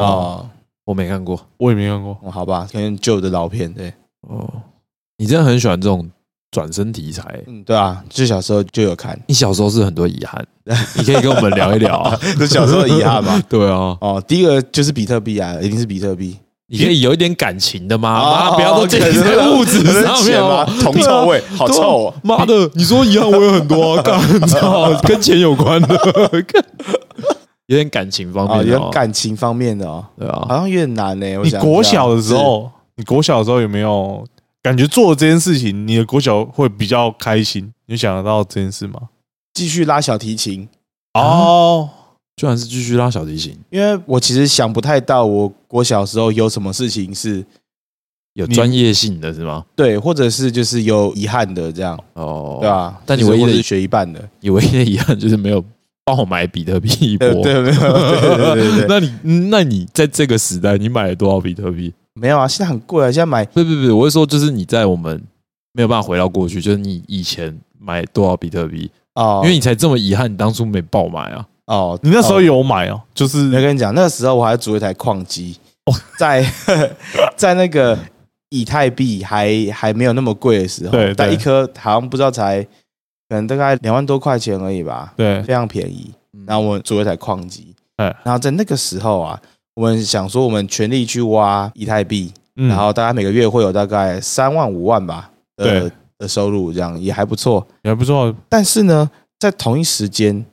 [0.00, 0.50] 哦，
[0.84, 1.40] 我没看过。
[1.58, 2.18] 我也没看过。
[2.22, 4.50] 哦好吧，可能旧的老片，对，哦。
[5.18, 6.10] 你真的很喜欢这种
[6.52, 10.46] 转身题材，嗯，对啊，就小时候就有看，你小时候是很多遗憾，
[10.94, 12.16] 你可以跟我们聊一聊啊。
[12.38, 13.42] 就小时候的遗憾嘛。
[13.48, 16.36] 对啊，哦，第一个就是比特币啊，一定是比特币。
[16.68, 18.20] 你可以有一点感情的吗？
[18.20, 20.72] 哦，不要都建立在物质上面吗哦。？
[20.80, 22.14] 铜臭味，好臭哦！
[22.22, 25.94] 妈的，你说遗憾我有很多啊，干操，跟钱有关的，
[27.66, 31.36] 有点感情方啊，面的哦有感情方面的哦，对啊好，像有点难呢。
[31.38, 34.24] 我你国小的时候，你国小的时候有没有
[34.62, 37.72] 感觉做这件事情，你的国小会比较开心？
[37.86, 38.94] 你想得到这件事吗？
[39.02, 39.08] 是
[39.54, 40.68] 继续拉小提琴，
[41.14, 41.90] 哦，
[42.36, 47.44] 居然是继续拉小提琴，因为我其实想不太到，我国小时候有什么事情是
[48.34, 49.64] 有专业性的是吗？
[49.76, 53.02] 对，或者是就是有遗憾的这样，哦，对吧？
[53.04, 55.62] 但你唯一的就是或是学一半的，你唯一的遗憾就是没有
[56.04, 57.42] 帮我买比特币一波对。
[57.42, 61.92] 对没有，对对对对对，那你嗯那你在这个时代，你买了多少比特币？
[62.22, 65.20] 没有啊，现在很贵啊，现在买不不不，我是说，就是你在我们
[65.72, 71.44] 没有办法回到过去，就是你以前买多少比特币，哦，因为你才这么遗憾，你当初没爆买啊。
[71.66, 75.56] 哦，你那时候哦有买哦，就是我跟你讲，那个时候我还组一台矿机
[75.86, 76.48] 哦，在
[77.36, 77.98] 在那个
[78.50, 81.14] 以太币还还没有那么贵的时候，对对。
[81.16, 86.12] 但一颗好像不知道才可能大概两万多块钱而已吧，对，非常便宜。
[86.46, 89.40] 然后我们组了一台矿机，嗯然后在那个时候啊，
[89.74, 97.66] 我们想说我们全力去挖以太币，嗯然后大家每个月会有大概三万五万吧的对的收入，这样也还不错。
[97.82, 100.44] 也还不错，但是呢，在同一时间，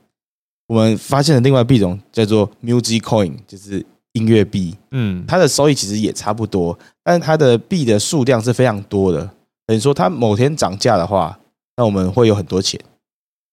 [0.67, 9.29] 我们发现了另外币种叫做 Music Coin，就是音乐币，嗯，它的收益其实也差不多，但是它的币的数量是非常多的。
[9.67, 11.37] 等于说，它某天涨价的话，
[11.77, 12.79] 那我们会有很多钱。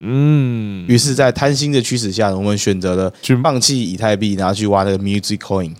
[0.00, 5.72] 嗯，于是，在贪心的驱使下，我们选择了去放弃以太币，然后去挖那个 Music Coin。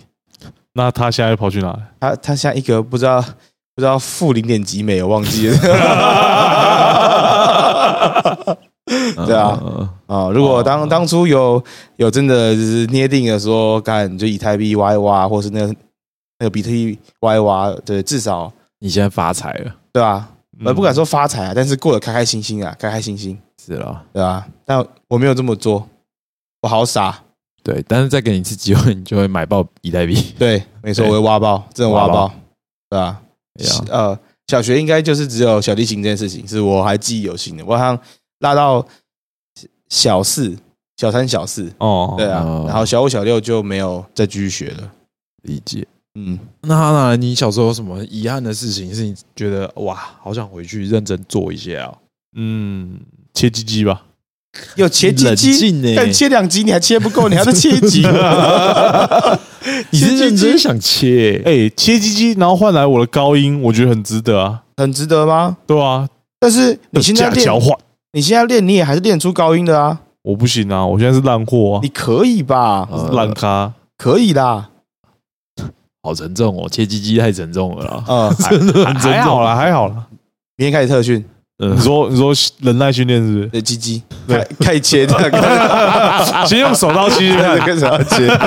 [0.73, 3.21] 那他现在跑去哪他他现在一个不知道
[3.75, 5.57] 不知道负零点几美，我忘记了。
[9.25, 11.61] 对啊嗯，啊，如果当哦当初有
[11.97, 15.75] 有真的就是捏定了说，干就以太币挖一挖，或是那个
[16.39, 20.29] 那个比特币挖一挖，对，至少你现在发财了，对吧？
[20.65, 24.47] 我嗯不敢说发财啊，但是过得开开心心啊，开开心心，是了，对吧？
[24.65, 25.87] 但我没有这么做，
[26.61, 27.23] 我好傻。
[27.63, 30.15] 对，但是再给你一次机会，你就会买爆以太币。
[30.39, 32.33] 对，没错，我会挖爆，真的挖挖爆爆，
[32.89, 33.21] 对吧？
[33.89, 37.99] 呃，小学应该就是只有小提琴这件事情是我还记忆犹新的，我好像
[38.39, 38.85] 拉到
[39.89, 40.57] 小四、
[40.95, 44.91] 小三、小四，哦，对啊哦，然后小五、小六就没有再继续学了。
[45.43, 45.85] 理解。
[46.19, 51.93] 嗯，那哈娜，你小时候有什么遗憾的事情，是你觉得哇，好想回去认真做一些啊？
[52.35, 52.99] 嗯，
[53.35, 54.01] 切鸡鸡吧，
[54.75, 58.01] 有切鸡冷鸡，但切两集你还切不够，你还在切鸡，
[59.91, 61.39] 你是认真想切？
[61.45, 65.57] 哎，切鸡鸡，然后换来我的高音，我觉得很值得啊，很值得吗？
[65.67, 67.47] 对啊，但是你现在练，
[68.13, 72.87] 你现在练，你也还是练出高音的啊，我不行啊，我现在是烂货啊你，可以吧？
[72.91, 74.69] 呃烂咖，可以啦，
[76.07, 78.03] 好沉重哦，切鸡鸡太沉重了啦。
[78.07, 79.95] 嗯， 真的很沉重还好啦，还好了。
[80.55, 81.23] 明天开始特训，
[81.59, 85.07] 嗯你说你说忍耐训练是对鸡鸡，对开开始切？
[86.47, 88.27] 先用手刀切切看，跟什么切？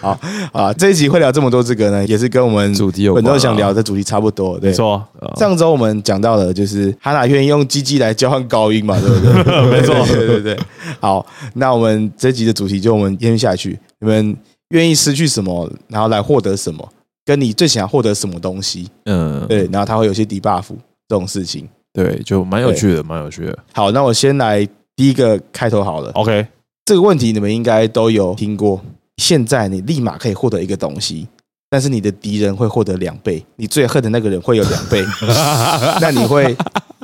[0.00, 0.18] 好
[0.52, 4.58] 啊，这一集会聊这么多这个呢，也是跟我们主题有关啊本周想聊的主题差不多。
[4.58, 9.70] 对没，错，啊上周我们讲到了，就是哈娜愿意用鸡鸡来交换高音嘛，对不对？
[9.70, 10.58] 没错对对对。
[11.00, 14.36] 好，那我们这集的主题就我们延续下去，你们
[14.72, 16.86] 愿意失去什么，然后来获得什么？
[17.24, 18.88] 跟你最想要获得什么东西？
[19.04, 20.64] 嗯，对，然后它会有些 debuff
[21.08, 21.68] 这种事情。
[21.92, 23.56] 对，就蛮有趣的，蛮有趣的。
[23.72, 26.10] 好，那我先来第一个开头好了。
[26.14, 26.46] OK，
[26.84, 28.80] 这个问题你们应该都有听过。
[29.18, 31.28] 现在你立马可以获得一个东西，
[31.68, 35.04] 但是你的敌人会获得两倍，你最恨的那个人会有两倍，
[36.00, 36.56] 那你会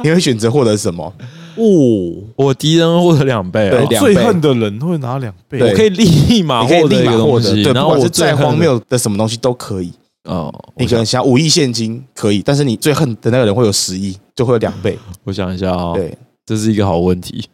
[0.03, 1.15] 你会选择获得什么？
[1.59, 4.15] 哦，我敌人获得两倍啊，对两倍。
[4.15, 5.71] 最恨的人会拿两倍，对。
[5.71, 9.93] 我可以立马你可以获得一个东西，对，然后我再最恨荒谬的什么东西都可以。
[10.25, 14.99] 哦，你可能想五亿现金可以，但是你最恨的那个人会有十亿，就会有两倍。
[15.25, 17.49] 我想一下啊，对，这是一个好问题。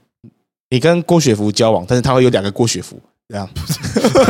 [0.71, 3.49] 你跟郭雪芙交往，但是他会有两个郭雪芙，这样。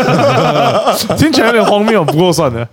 [1.17, 2.69] 听起来有点荒谬，不过算了。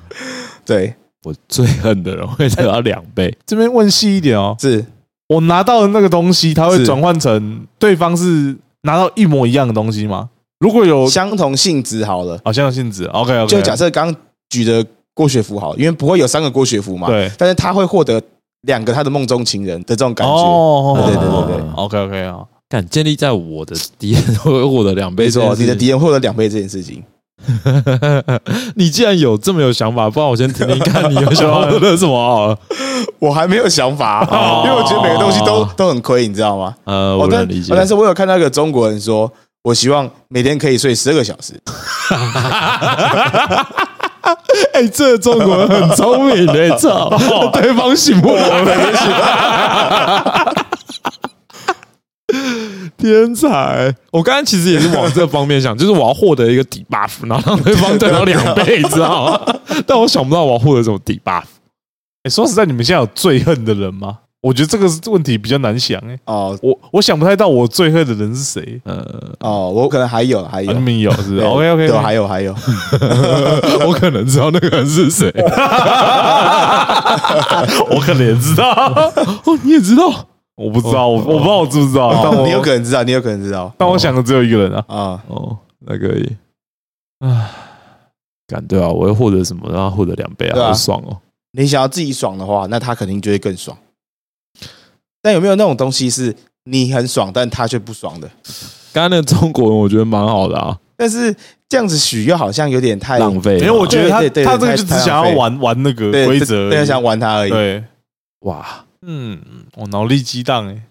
[0.65, 4.85] 对，我最恨的人会得到两倍，这边问细一点哦，是
[5.31, 10.29] 我拿到的那个东西，它会转换成对方是拿到一模一样的东西吗？
[10.59, 12.37] 如果有相同性质好了。
[12.43, 14.13] 哦，相同性质，OK OK，就假设刚
[14.49, 18.21] 举的郭雪芙好，因为不会有三个郭雪芙嘛，对但是他会获得
[18.63, 20.33] 两个他的梦中情人的这种感觉。
[20.33, 27.01] 哦，对对对，OK OK 啊，敢建立在我的敌人会获得两倍没错，你的敌人获得两倍这件事情，
[28.75, 32.57] 你既然有这么有想法，不然我先听听看你有想要获得什么。
[33.19, 36.73] 我还没有想法，哦因为我觉得每个东西都都很亏，你知道吗？
[36.85, 37.75] 呃，我能理解哦。
[37.77, 39.31] 但是我有看到一个中国人说，
[39.63, 41.59] 我希望每天可以睡十二个小时。
[44.73, 47.09] 哎，这中国人很聪明的，操！
[47.51, 48.37] 对方醒不我
[53.01, 53.93] 天才！
[54.11, 59.41] 我刚刚其实也是往这方面想，就是我要获得一个底 buff，然后让对方得到两倍，你知道吗？
[59.85, 61.43] 但我想不到我要获得什么底 buff。
[62.23, 64.19] 哎，说实在，你们现在有最恨的人吗？
[64.41, 68.81] 我觉得这个是问题比较难想哎，哦我我想不太到我最恨的人是谁。
[68.85, 69.05] 呃，
[69.39, 72.51] 哦，我可能还有还有啊，你们有是吧？OK OK，对，还有还有，
[73.85, 75.31] 我可能知道那个人是谁。
[77.91, 78.71] 我可能也知道，
[79.45, 80.11] 哦，你也知道？
[80.61, 84.85] 我不知道，我我不知道我知不知道，但我哦你有可能知道，你有可能知道但我想的只有一个人啊。
[84.87, 85.23] 啊。
[85.27, 86.37] 哦，那可以。
[87.19, 87.49] 唉，
[88.47, 91.17] 敢对啊，我会获得什么，让他获得两倍啊，好爽哦！
[91.53, 93.77] 你想要自己爽的话，那他肯定就会更爽。
[95.21, 98.29] 但有没有那种东西是你很爽，但他却不爽的？
[98.93, 101.33] 刚刚那个中国人，我觉得蛮好的啊，但是
[101.69, 103.57] 这样子许又好像有点太浪费。
[103.59, 107.83] 因为我觉得他他这个就只想要玩玩那个规则对，想玩他而已，对，
[108.41, 108.65] 哇，
[109.05, 109.41] 嗯，
[109.75, 110.83] 我脑力激荡哎，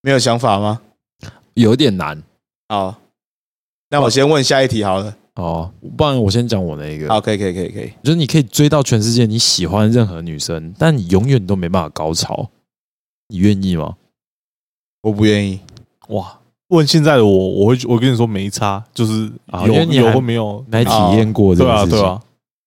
[0.00, 0.80] 没有想法吗？
[1.54, 2.22] 有点难
[2.68, 2.96] 好，
[3.90, 5.16] 那我先问下一题好了。
[5.34, 5.72] 哦。
[5.96, 7.92] 不然我先讲我那一个，好，可以，可以，可以，可以。
[8.02, 12.50] 就是你可以追到全世界你喜欢任何女生，但你永远都没办法高潮，
[13.28, 13.96] 你愿意吗？
[15.02, 15.60] 我不愿意。
[16.08, 16.40] 哇！
[16.68, 22.22] 问现在的我，我会我跟你说没差，就是有啊因为你还有或没有，来体验过这对啊个事情对啊，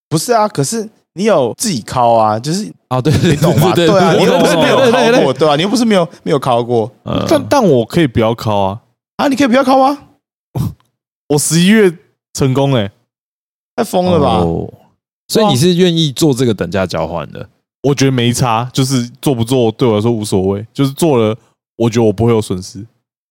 [0.07, 3.73] 不是啊，可是你有自己敲啊，就是啊，对，你你懂吗？
[3.73, 8.81] 对啊，你又不是没有敲过，对啊，你又不是没有没有敲过呃但但我可以不要考啊，
[9.17, 9.97] 啊，你可以不要敲吗？
[11.29, 11.95] 我十一月
[12.33, 12.91] 成功哎，
[13.75, 14.37] 太疯了吧？
[14.39, 14.71] 哦
[15.31, 17.47] 所以你是愿意做这个等价交换的？
[17.83, 21.37] 我觉得没差，就是做不做对我来说无所谓，就是做了，
[21.77, 22.83] 我觉得我不会有损失。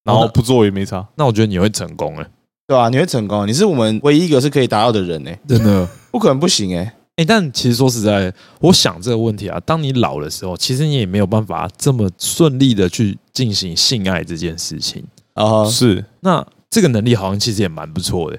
[0.05, 1.05] 然后不做也没差。
[1.17, 2.27] 那我觉得你会成功哎、
[2.69, 5.87] 对吧、你会成功，你是我们唯一一个是可以达到的人呢、真的。
[6.13, 15.05] 不可能不行哎、哎、但其实说实在，我想这个问题啊，当你老的时候，其实你也没有办法这么顺利的去进行性爱这件事情。
[15.35, 18.39] 啊、是那这个能力好像其实也蛮不错的。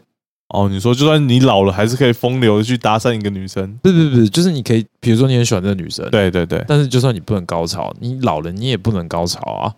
[0.54, 3.78] 哦，你说就算你老了，还是可以风流的去搭讪一个女生。
[3.84, 9.76] 不是不不，就是你可以，比如说你很喜欢这个女生，，对对对，但是就算你不能高潮，你老了你也不能高潮啊。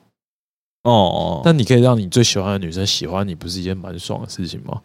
[0.84, 4.80] 哦哦，但你可以让你最喜欢的女生喜欢你，不是一件蛮爽的事情吗？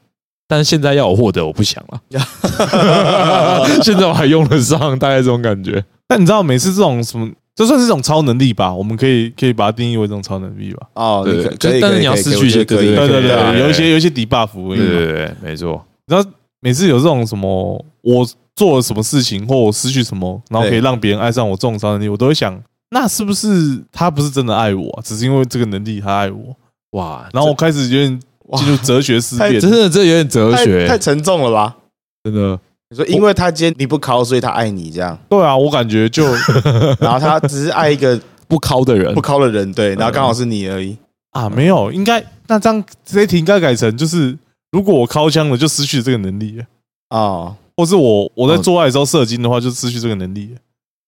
[0.48, 2.00] 但是现在要我获得，我不想了。
[3.82, 5.84] 现在我还用得上，大概这种感觉。
[6.06, 8.72] 但你知道每次这种什么，这算是一种超能力吧？
[8.72, 10.86] 我们可以可以把它定义为这种超能力吧？
[10.94, 14.50] 哦，对你可就可以，可以可以但是你要失去一些可以对对对对对，对有一些有一些 debuff。
[14.68, 15.84] 对对对，没错。
[16.06, 16.30] 然后
[16.60, 22.56] 每次有这种什么，我做了什么事情，或我失去什么，然后可以让别人爱上我这种超能力，我都会想，
[22.90, 26.56] 那是不是他不是真的爱我啊，只是因为这个能力他爱我？
[26.92, 28.20] 哇，然后我开始有点哇
[28.54, 31.76] 进入哲学思辨，真的这有点哲太学太，沉重了吧？
[32.24, 32.58] 真的。
[32.88, 36.24] 你说，因为他今天你不考，所以他爱你这样，对啊，我感觉就
[37.00, 40.96] 然后他只是爱一个不敲的人不考的人，对，然后刚好是你而已。
[41.32, 44.38] 啊没有，应该那这样这一题应该改成就是，
[44.70, 46.60] 如果我靠枪了，就失去这个能力
[47.08, 50.60] 啊，哦，或是我我在哦做爱的时候射精的话，就失去这个能力了。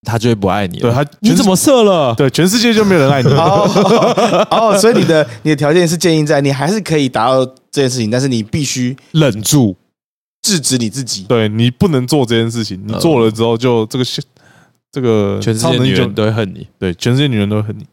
[0.03, 0.82] 他就会不爱你了。
[0.82, 2.14] 对他，你怎么射了？
[2.14, 3.28] 对全世界就没有人爱你？
[3.34, 9.76] 哦哦，所以你的你的条件是建议在你还是可以达到这件事情，但是你必须忍住？
[10.40, 11.24] 制止你自己。
[11.24, 14.05] 对你不能做这件事情，你做了之后就这个
[14.92, 16.66] 这个全世界女人都会恨你。
[16.78, 17.84] 对，全世界女人都会恨你。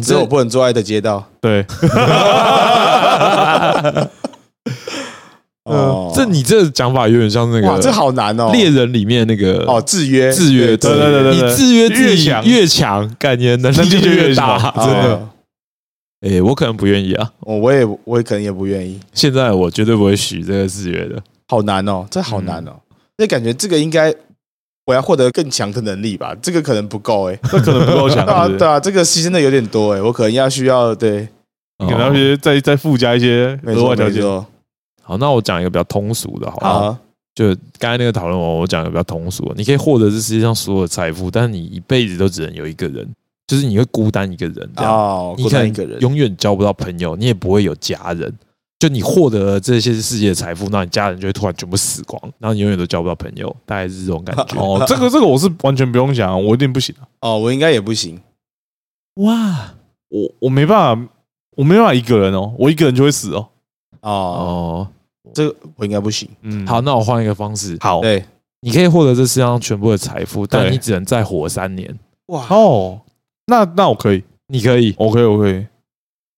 [0.00, 1.28] 只有我不能做爱的街道。
[1.40, 1.66] 对，
[5.64, 8.50] 哦，这你这个讲法有点像那哇，这好难哦。
[8.52, 15.14] 猎人里面那个哦，制约制约，对对对对对你制约自己越强越强，感觉能力就能力就越越大，真的。
[15.14, 15.28] 哦
[16.24, 21.20] 哎，我可能不愿意啊，我，我也我也可能也不愿意，现在我绝对不会许这个制约的。
[21.48, 22.76] 好难哦，这好难嗯哦。
[23.18, 24.14] 那感觉这个应该
[24.86, 27.36] 我要获得更强的能力吧，这个可能不够哎。
[27.50, 28.24] 这可能不够强，
[28.56, 31.26] 对啊，这个牺牲的有点多哎，我可能要需要对，
[31.78, 34.22] 可能要去再再附加一些没错额外条件。
[35.02, 36.96] 好，那我讲一个比较通俗的，好
[37.34, 43.08] 就刚才那个讨论完，我讲一个比较通俗的，你可以获得这世界上所有的财富，但是你一辈子都只能有一个人，
[43.46, 48.32] 就是你会孤单一个人，这样，哦，孤单一个人，永远交不到朋友，你也不会有家人。
[48.78, 54.60] 就你获得了这些世界的财富，那你家人就会突然全部死光，然后你永远都交不到朋友，大概是这种感觉。
[54.60, 58.20] 哦， 这个这个我是完全不用想啊，我一定不行啊，哦，我应该也不行。
[59.20, 59.72] 哇
[60.08, 61.08] 我我没办法，
[61.56, 63.48] 我没办法一个人哦，我一个人就会死哦。
[64.02, 64.88] 哦，哦，
[65.32, 66.28] 这个我应该不行。
[66.42, 68.00] 嗯，好，那我换一个方式，好。
[68.00, 68.24] 对，
[68.60, 71.98] 你可以获得这世界上全部的财富，但你只能再活三年。
[72.26, 73.00] 哇，哦，
[73.46, 75.66] 那那我可以，你可以，我可以，我可以，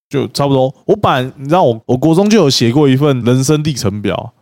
[0.09, 0.75] 就差不多。
[0.87, 4.33] 我本你知道我我国中就有写过一份人生历程表，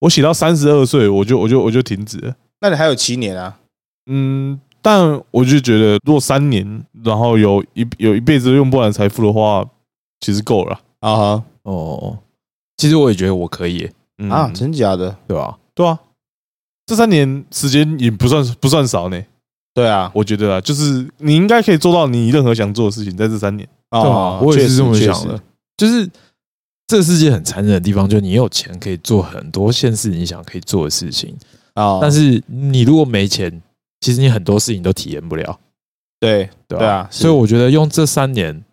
[0.00, 2.34] 我写到三十二岁，我就我就我就停止了。
[2.60, 3.58] 那你还有七年啊？
[4.10, 9.64] 嗯，但我就觉得，如果三年，然后有一有一辈子都用不完财富的话，
[10.20, 10.80] 其实够了。
[11.00, 11.44] 啊哈。
[11.62, 12.18] 哦，
[12.80, 13.86] 其实我也觉得我可以
[14.30, 15.14] 啊，真假的？
[15.28, 15.58] 对吧？
[15.74, 15.98] 对啊，
[16.86, 19.22] 这三年时间也不算不算少呢。
[19.74, 23.68] 对啊，我觉得啊，就是你应该可以做到你任何想做的事情，在这三年。
[23.90, 25.38] 啊，我也是这么想的。
[25.76, 26.08] 就是
[26.86, 31.36] 这个世界很残忍的地方，就是你有钱可以做很多现实你想可以做的事情，
[31.74, 33.60] 哦，但是你如果没钱，
[34.00, 35.60] 其实你很多事情都体验不了，
[36.18, 36.78] 对对吧？
[36.78, 38.64] 对啊所以我觉得用这三年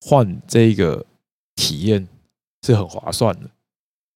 [0.00, 1.04] 换这个
[1.56, 2.08] 体验
[2.66, 3.50] 是很划算的。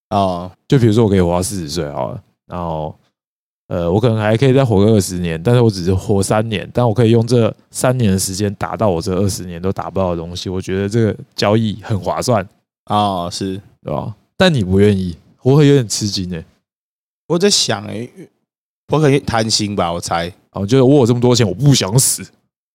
[0.09, 2.95] 啊，就比如说我可以活到四十岁好了，然后
[3.67, 12.47] 呃，我可能还可以再活个二十年，但是我只是活三年，但我可以用这三年的时间达到我这二十年都达不到的东西，我觉得这个交易很划算，
[12.83, 14.15] 啊，是对吧？
[14.37, 16.45] 但你不愿意，我会有点吃惊诶、欸。
[17.27, 18.07] 我在想哎，
[18.93, 22.23] 我可能贪心吧，我猜啊，我觉得我有这么多钱，我不想死。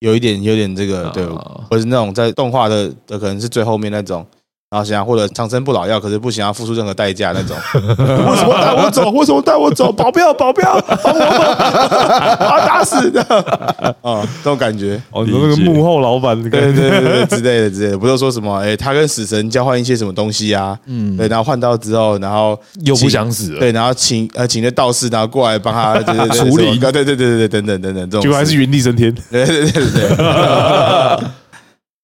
[0.00, 4.26] 有一点有点这个对，啊或者是那种在动画的的可能是最后面那种。
[4.70, 7.56] 然后想要获得长生不老药，可是不想要付出任何代价那种。
[7.74, 9.10] 为什么带我走？
[9.10, 9.90] 为什么带我走？
[9.90, 13.20] 保镖，保镖，帮我，把他打死的。
[14.00, 15.02] 哦，这种感觉。
[15.10, 18.58] 哦，你说那个幕后老板，对对对对之类的之类的，不是说什么？
[18.62, 20.78] 哎，他跟死神交换一些什么东西啊？
[20.86, 23.58] 嗯，对，然后换到之后，然后又不想死了。
[23.58, 29.12] 对，然后请呃请那道士，然后过来帮他 对对对处理什么对对对对对等等等等这种事，结果还是原地升天。
[29.32, 31.26] 对对对对对，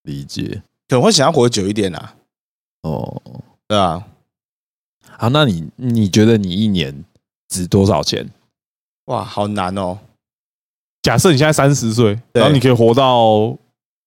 [0.03, 2.11] 理解可能会想要活久一点啊，
[2.83, 3.23] 哦。
[3.69, 4.05] 对啊？
[5.19, 7.05] 好，那你你觉得你一年
[7.49, 8.29] 值多少钱？
[9.07, 9.99] 哇，好难哦。
[11.03, 13.57] 假设你现在三十岁，然后你可以活到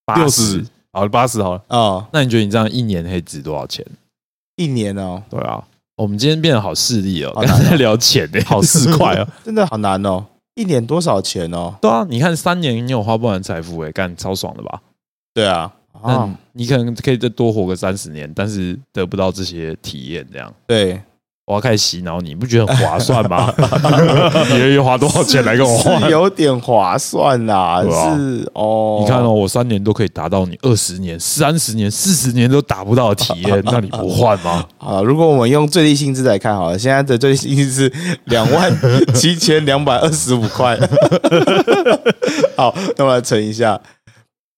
[0.04, 3.84] 八六十十，好八十好了，哦，那你觉得你这样一年可以值多少钱？
[4.56, 5.64] 一年哦，对啊，
[5.96, 11.74] 我们今天变得好势利哦，好难哦刚才聊钱呢， 好四块哦， 真的好难哦，一年多少钱哦？
[11.80, 14.82] 对啊，你看三年你有花不完财富哎，干超爽的吧？
[15.32, 15.72] 对啊，
[16.04, 21.00] 那啊，你可能可以再多活个三十年，但是得不到这些体验，这样对，
[21.46, 23.52] 我要开始洗脑你，你不觉得很划算吗？
[24.52, 26.08] 你愿意花多少钱来跟我换？
[26.08, 28.98] 有点划算啦，啊是哦。
[29.02, 34.64] 你看哦，，我三年都可以达到你二十年、三十年、四十年都达不到的体验，那你不换吗？
[34.78, 37.92] 啊，如果我们用最低薪资来看好了，现在的最低薪资是
[38.26, 38.72] 两万
[39.14, 40.78] 七千两百二十五块。
[42.56, 43.80] 好，那我来乘一下，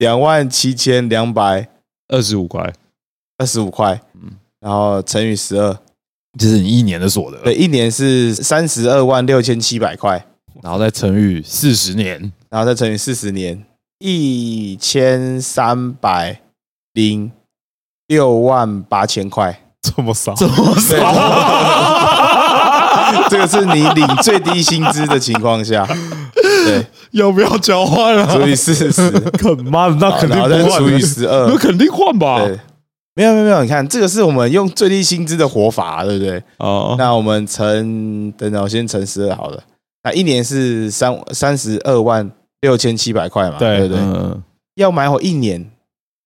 [0.02, 1.68] 两万七千两百
[2.08, 2.72] 二十五块，
[3.38, 5.78] 二十五块，嗯然后乘以十二，
[6.36, 10.26] 这是你一年的所得，对，一年是三十二万六千七百块，
[10.60, 13.64] 然后再乘以四十年，然后再乘以四十年，
[14.00, 16.40] 一千三百
[16.94, 17.30] 零
[18.08, 19.60] 六万八千块。
[19.80, 20.96] 这么少，这么少。
[23.28, 25.86] 这个是你领最低薪资的情况下，
[26.64, 28.28] 对， 要不要交换啊？
[28.34, 32.44] 除以四十， 可妈的，那肯定换除以十二那，肯定换吧？
[32.44, 32.58] 对，
[33.14, 36.42] 没有没有没有，你看这个是我们用最低薪资的活法，对不对？
[36.58, 39.62] 哦，那我们乘，等等，我先乘十二好了。
[40.04, 42.28] 那一年是三三十二万
[42.62, 44.02] 六千七百块嘛，对对不对？
[44.02, 44.42] 嗯
[44.76, 45.70] 要买我一年，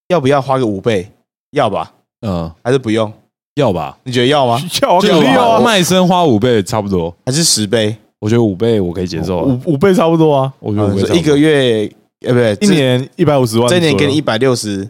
[0.08, 1.10] 要不要花个五倍？
[1.50, 1.90] 要吧？
[2.24, 3.12] 嗯，还是不用？
[3.56, 3.98] 要吧？
[4.04, 4.56] 你觉得要吗？
[4.82, 7.96] 要啊肯定要啊，卖身花五倍差不多，还是十倍？
[8.20, 11.90] 我觉得五倍我可以接受啊，五五倍差不多啊，我觉得五倍差不多呃一个月，
[12.26, 14.88] 呃，不对，一年一百五十万这一年给你一百六十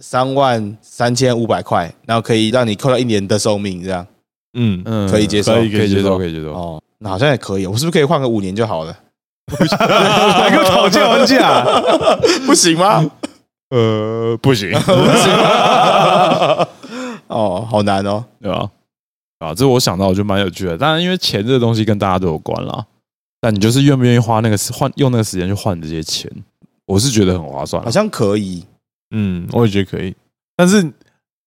[0.00, 4.06] 三万三千五百块，然后可以让你扣到一年的寿命，这样
[4.54, 6.52] 嗯，嗯可以接受可以接受，可以接受。
[6.52, 7.66] 哦，那好像也可以。
[7.66, 8.96] 我是不是可以换个五年就好了？
[9.46, 11.62] 还跟我讨价还价，
[12.46, 13.04] 不行吗？
[13.70, 14.70] 呃，不行，
[17.28, 18.24] 哦，好难哦。
[18.40, 18.70] 对吧？
[19.44, 20.76] 啊，这我想到我觉得蛮有趣的。
[20.78, 22.86] 当然，因为钱这个东西跟大家都有关啦，
[23.40, 26.30] 但你就是愿不愿意花那个时换用那个时间去换这些钱，
[26.86, 27.82] 我是觉得很划算。
[27.82, 28.64] 好像可以。
[29.14, 30.14] 嗯，我也觉得可以。
[30.56, 30.92] 但是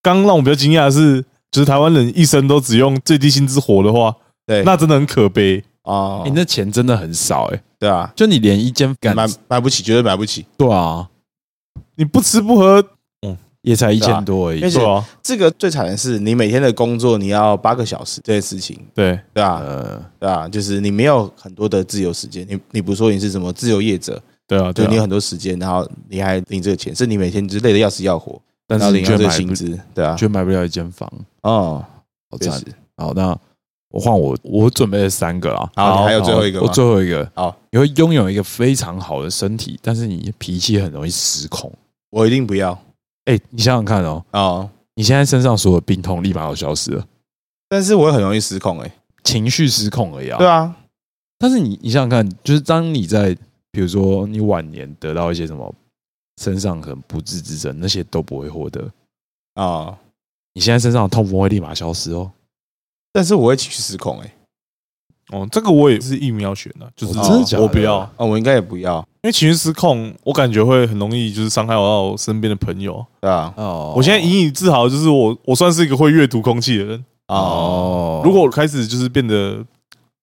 [0.02, 1.22] 刚让我比较惊讶的是，
[1.52, 5.64] 就是台湾人一生都只用最低薪资活的话，对，那真的很可悲。
[5.84, 10.46] 哦你，那钱真的很少哎，对啊，就你连一间干买买不起，绝对买不起。
[10.58, 11.10] 对啊，
[11.96, 12.84] 你不吃不喝，
[13.68, 14.62] 也才一千多而已。
[14.62, 19.60] 对啊，这个最惨的是，你每天的工作你要八个小时这件事情，对，对吧？
[19.60, 22.48] 呃，对啊，就是你没有很多的自由时间。
[22.50, 31.12] 你你不是说你是什么自由业者，对啊，对你有很多时间，然后你还领这个钱，是你每天就累得要死要活，但是你却买不，薪资，对啊，却买不了一间房，
[31.42, 31.84] 哦，
[32.32, 32.66] 好赞确实。。
[32.96, 33.38] 好，那
[33.90, 35.70] 我换我，我准备了三个啊。
[35.76, 36.72] 好，你还有最后一个我吗？
[36.72, 41.70] 最后一个，好，你会拥有一个非常好的身体，但是你脾气很容易失控。
[42.10, 42.80] 我一定不要
[43.28, 47.06] 哎，你想想看哦，哦，你现在身上所有病痛立马就消失了，
[47.68, 48.92] 但是我也很容易失控哎。
[49.24, 50.38] 情绪失控而已啊。
[50.38, 50.74] 对啊，
[51.38, 53.38] 但是你你想想看，就是当你在
[53.70, 55.76] 比如说你晚年得到一些什么
[56.42, 58.90] 身上可能不治之症，那些都不会获得。
[59.56, 59.98] 哦，
[60.54, 62.32] 你现在身上的痛不会立马消失哦。
[63.12, 64.34] 但是我会情绪失控哎。
[65.34, 73.06] 哦，这个我也是疫苗选的，就是哦真的假的我不要，哦，我应该也不要，因为情绪失控，我感觉会很容易就是伤害到我身边的朋友。
[73.20, 73.54] 对啊？
[73.58, 77.06] 哦我现在引以自豪，就是我我算是一个会阅读空气的人。
[77.28, 79.62] 哦，哦，如果我开始就是变得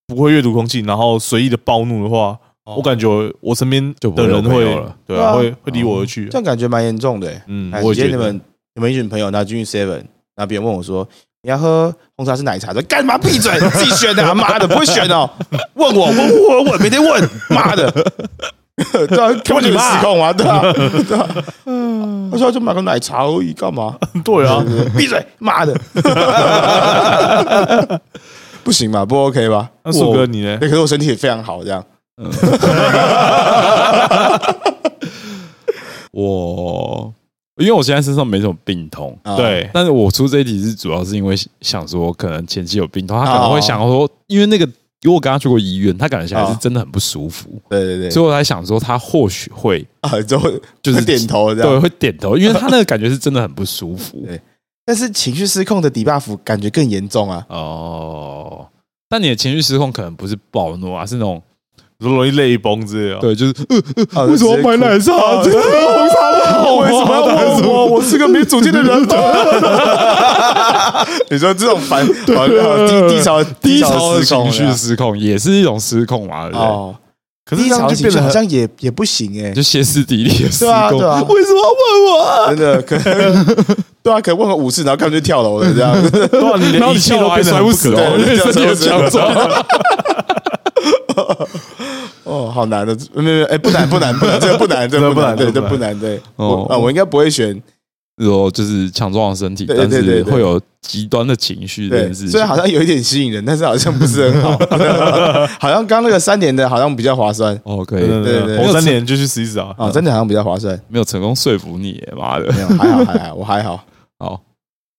[0.07, 3.07] 不会阅读空气，然后随意的暴怒的话，我感觉
[3.41, 6.39] 我身边就不会有的人会朋友了对啊，对啊会会离我而去这。
[6.39, 7.43] 样感觉蛮严重的欸。
[7.47, 8.41] 嗯哎，我也觉得你们
[8.75, 10.03] 你们一群朋友，然后进去 Seven，
[10.35, 11.07] 然后别人问我说
[11.45, 12.73] 你要喝红茶还是奶茶？
[12.73, 15.29] 的干嘛闭嘴，自己选的啊，妈的不会选哦，
[15.75, 17.93] 问我问问问，每天问，妈的，
[19.07, 21.29] 对啊，根本就失控啊，对啊，对啊，
[22.33, 23.95] 他说就买个奶茶而已，干嘛？
[24.25, 24.65] 对啊，
[24.97, 25.79] 闭嘴，妈的，
[28.65, 29.05] 不行吧？
[29.05, 29.69] 不 OK 吧？
[29.85, 30.67] 那树哥你呢哎，？
[30.67, 31.85] 可是我身体也非常好，这样
[36.11, 37.13] 我
[37.57, 50.51] 因为我现在身上没什么病痛，啊对，但是我出这一题是主要是因为想说，可能前期有病痛，他可能会想说，因为那个，因为我跟他去过医院，他感觉起来是真的很不舒服，对对对，所以我在想说，他或许会 啊，就会
[50.83, 51.81] 就是会点头这样对样。
[51.81, 54.41] 会点头，因为他那个感觉是真的很不舒服 对
[54.87, 57.47] 但是情绪失控的 debuff 感觉更严重啊。
[57.49, 58.67] 哦。
[59.09, 61.41] 但你的情绪失控可能不是暴怒啊，是那种
[62.01, 63.21] 说容易泪崩之类的。
[63.21, 63.53] 对，就是
[64.13, 65.13] 啊为什么要买奶茶？
[65.43, 66.31] 这个红茶
[66.81, 67.87] 为什么要问我？
[67.87, 69.03] 我是个没主见的人。
[71.31, 72.49] 你说这种烦，好好
[72.87, 76.49] 低低潮低潮的失控情绪失控也是一种失控嘛？
[76.49, 76.67] 对不对？
[76.67, 76.95] 哦，
[77.45, 82.49] 可是这第一场情绪好样就变得好像也也不行哎、就歇斯底里的施对啊工，对啊为什么要问我啊？
[82.49, 83.45] 真的可能
[84.03, 85.93] 对啊，可能问个五次，然后他们就跳楼了这样。
[86.11, 89.33] 对啊，你连一切都 跳楼还变得摔不死哦因为身体很强壮。
[92.25, 96.21] 哦，好难的，没有没有，哎，不难不难不难，这个不难，这个 不难，对，这这个不难，对。
[96.37, 97.63] 哦我啊，我应该不会选，
[98.19, 102.31] 说就是强壮的身体，但是会有极端的情绪这对，件事情。
[102.31, 104.59] 虽然好像有一点吸引人，但是好像不是很好，
[105.61, 109.75] 好像刚那个三年的好像比较划算哦，可以对对红三年就去试一试啊。
[109.77, 110.79] 啊，真的好像比较划算。
[110.89, 112.51] 没有成功说服你耶，妈的！
[112.53, 113.85] 没有，还好还好，我还好。
[114.19, 114.41] 好，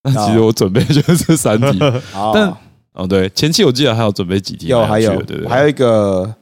[0.04, 1.80] 那其实我准备就是这三题。
[2.12, 2.54] 好，但
[2.94, 5.48] 哦，对，前期我记得还有准备几题有还有对对？
[5.48, 6.34] 还有一个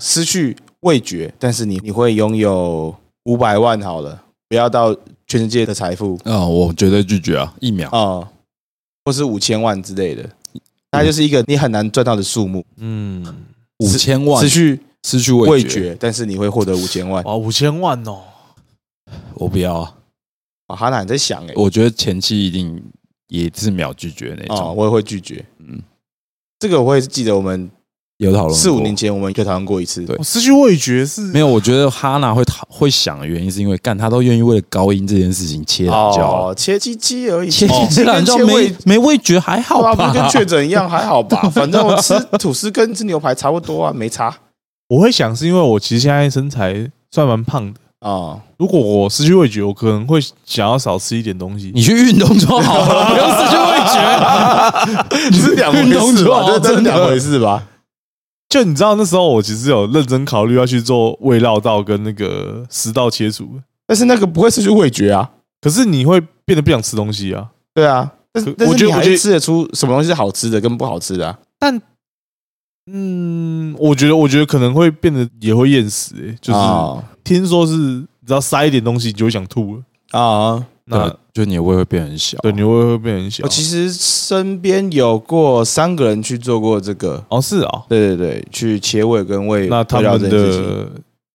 [0.00, 2.94] 失去味觉，但是你你会拥有
[3.24, 4.92] 五百万好了，不要到
[5.26, 7.88] 全世界的财富啊，我绝对拒绝啊，一秒。
[7.90, 8.28] 啊，
[9.04, 10.28] 或是五千万之类的，
[10.90, 12.64] 它就是一个你很难赚到的数目。
[12.76, 13.24] 嗯，
[13.78, 17.22] 五千万失去失去味味觉，但是你会获得五千万。
[17.24, 18.22] 哇，五千万哦，
[19.34, 19.96] 我不要啊！
[20.66, 22.82] 啊，哈娜你在想哎，我觉得前期一定
[23.28, 24.76] 也是秒拒绝那哦，种。
[24.76, 25.44] 我也会拒绝。
[25.58, 25.80] 嗯，
[26.58, 27.70] 这个我也是记得我们
[28.20, 30.02] 有讨论过四五年前我们就讨论过一次。
[30.04, 31.46] 对我失去味觉是没有？
[31.46, 40.12] 我觉得哈娜会讨会想的原因是因为干他都愿意为了高音这件事情切懒觉，哦，切鸡鸡而已，切鸡鸡懒觉没没味觉还好吧啊，不吧？
[40.12, 41.40] 跟确诊一样，还好吧？
[41.50, 44.32] 反正我吃吐司跟吃牛排差不多啊，没差
[44.88, 48.36] 我会想是因为我其实现在身材算蛮胖的，啊。
[48.58, 51.72] 如果我失去味觉，我可能会想要少吃一点东西。
[51.74, 55.30] 你去运动就好了， 不用失去味觉。
[55.32, 56.24] 你是两回事吧？
[56.24, 57.62] 就好这真的两回事吧？
[58.50, 63.48] 就你知道那时候我其实有认真考虑要去做胃绕道跟那个食道切除，
[63.86, 65.30] 但是那个不会失去味觉啊，
[65.62, 67.48] 可是你会变得不想吃东西啊。
[67.72, 68.12] 对啊。
[68.32, 71.38] 但是但是你还我觉得我觉得是吃得出什么东西是好吃的跟不好吃的啊？
[71.58, 71.80] 但
[72.92, 77.72] 嗯，我觉得我觉得可能会变得也会厌食、欸，就是啊听说是
[78.26, 79.82] 只要塞一点东西，你就会想吐了。
[80.18, 80.66] 啊！
[80.86, 82.36] 那那就你的胃会变很小。
[82.42, 83.42] 对，你胃会变很小。
[83.44, 90.86] 我其实身边有过三个人去做过这个，哦是哦，对对对，去切胃跟胃那他们的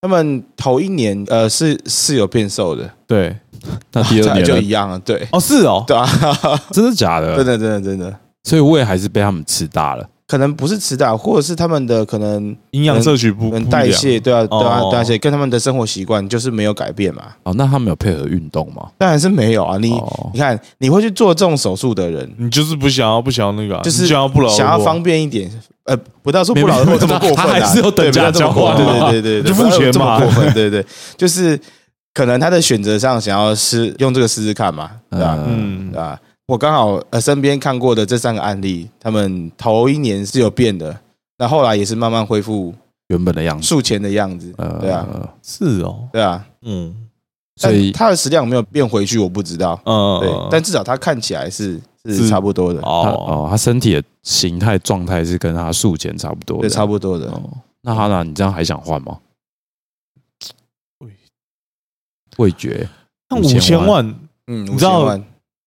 [0.02, 3.36] 他们头一年呃是是有变瘦的，对。
[3.94, 4.44] 那第二年呢？
[4.44, 5.28] 就一样了，对。
[5.32, 6.08] 哦是哦，对啊，
[6.72, 7.34] 真的假的？
[7.42, 10.08] 真的真的真的，所以胃还是被他们吃大了。
[10.28, 18.88] 可能不是吃大，或者是他们的可能营养摄取不代谢，对啊对啊哦代谢跟他们的生活习惯就是没有改变嘛，哦，那他们有配合运动吗？
[18.98, 20.32] 当然是没有啊，你哦。
[20.34, 25.48] 你看你会去做这种手术的人，你就是不想要不想要那个啊、就是想要不劳想要方便一点，
[25.84, 30.20] 呃，不到说不劳而这么过分啊，他还是有等价交换嘛对对对对， 就付钱嘛。
[30.20, 30.84] 过分，对对，
[31.16, 31.60] 就是
[32.16, 35.38] 可能他的选择上想要试用这个试试看嘛，对吧？
[35.48, 35.92] 嗯。
[35.92, 36.20] 对吧？
[36.48, 41.00] 我刚好呃身边看过的这三个案例，他们头一年是有变的，
[41.38, 42.74] 那后来也是慢慢恢复
[43.08, 43.68] 原本的样子。
[43.68, 45.08] 术前的样子，呃，对啊，
[45.42, 46.96] 是哦，对啊，嗯。
[47.58, 52.28] 所以但他的食量有没有变回去，我不知道，嗯，对，但至少他看起来是是是。
[52.28, 57.32] 差不多的，哦，哦，他身体的形态状态是跟他术前差不多对，差不多的。
[57.32, 57.42] 哦，
[57.82, 59.18] 那哈娜，你这样还想换吗？
[61.00, 61.12] 味
[62.36, 62.86] 味觉。
[63.30, 64.06] 那五千万，
[64.48, 65.26] 嗯，你知道5000万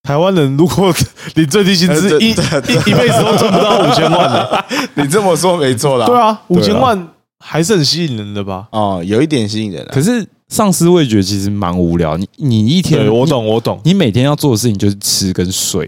[0.09, 0.91] 台湾人如果
[1.35, 4.65] 领最低薪资呃一一一辈子都赚不到五千万的，
[4.97, 6.07] 你这么说没错啦。
[6.07, 7.09] 对啊，五千万
[7.45, 8.69] 还是很吸引人的吧？
[8.73, 9.91] 哦，有一点吸引人啊。
[9.93, 12.17] 可是丧失味觉其实蛮无聊。
[12.17, 13.79] 你你一天，我，懂，我懂。
[13.85, 15.85] 你你每天要做的事情就是吃跟睡，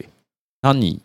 [0.60, 0.98] 然后你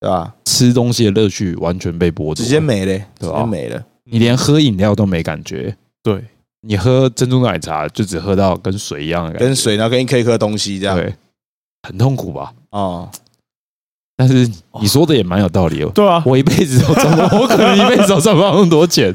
[0.00, 0.34] 对吧？
[0.44, 3.80] 吃东西的乐趣完全被剥夺，直接没了，直接没了。
[4.10, 5.76] 你连喝饮料都没感觉。
[6.02, 6.24] 对，
[6.66, 10.96] 你喝珍珠奶茶就只喝到跟水一样的感觉，跟水，然后跟一颗一颗东西这样。
[10.96, 11.14] 对，
[11.86, 12.52] 很痛苦吧？
[12.70, 13.08] 哦，
[14.16, 15.90] 但是你说的也蛮有道理哦。
[15.94, 16.22] 对啊。
[16.26, 19.14] 我一辈子都赚不，我可能一辈子都赚不到那么多钱。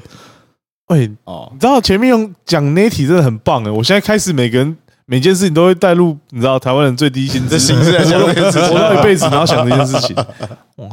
[0.88, 3.72] 喂，哦你，知道前面用讲那一题真的很棒哎！
[3.72, 10.16] 我现在开始每个人每件事情都会带入，你知道台湾人最低薪资这形式来想这件事情活到一辈子，然后想这件事情。
[10.78, 10.90] 哇，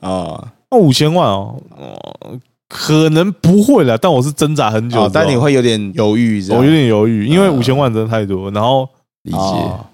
[0.00, 2.38] 啊那五千万哦，哦，
[2.68, 8.88] 可能不会了，但我是挣扎很久，哦，但你会有点犹豫，我有点犹豫，因为嗯五千万真的太多，然后
[9.22, 9.86] 理解，哦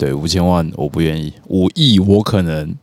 [0.00, 2.74] 对，五千万我不愿意，五亿我可能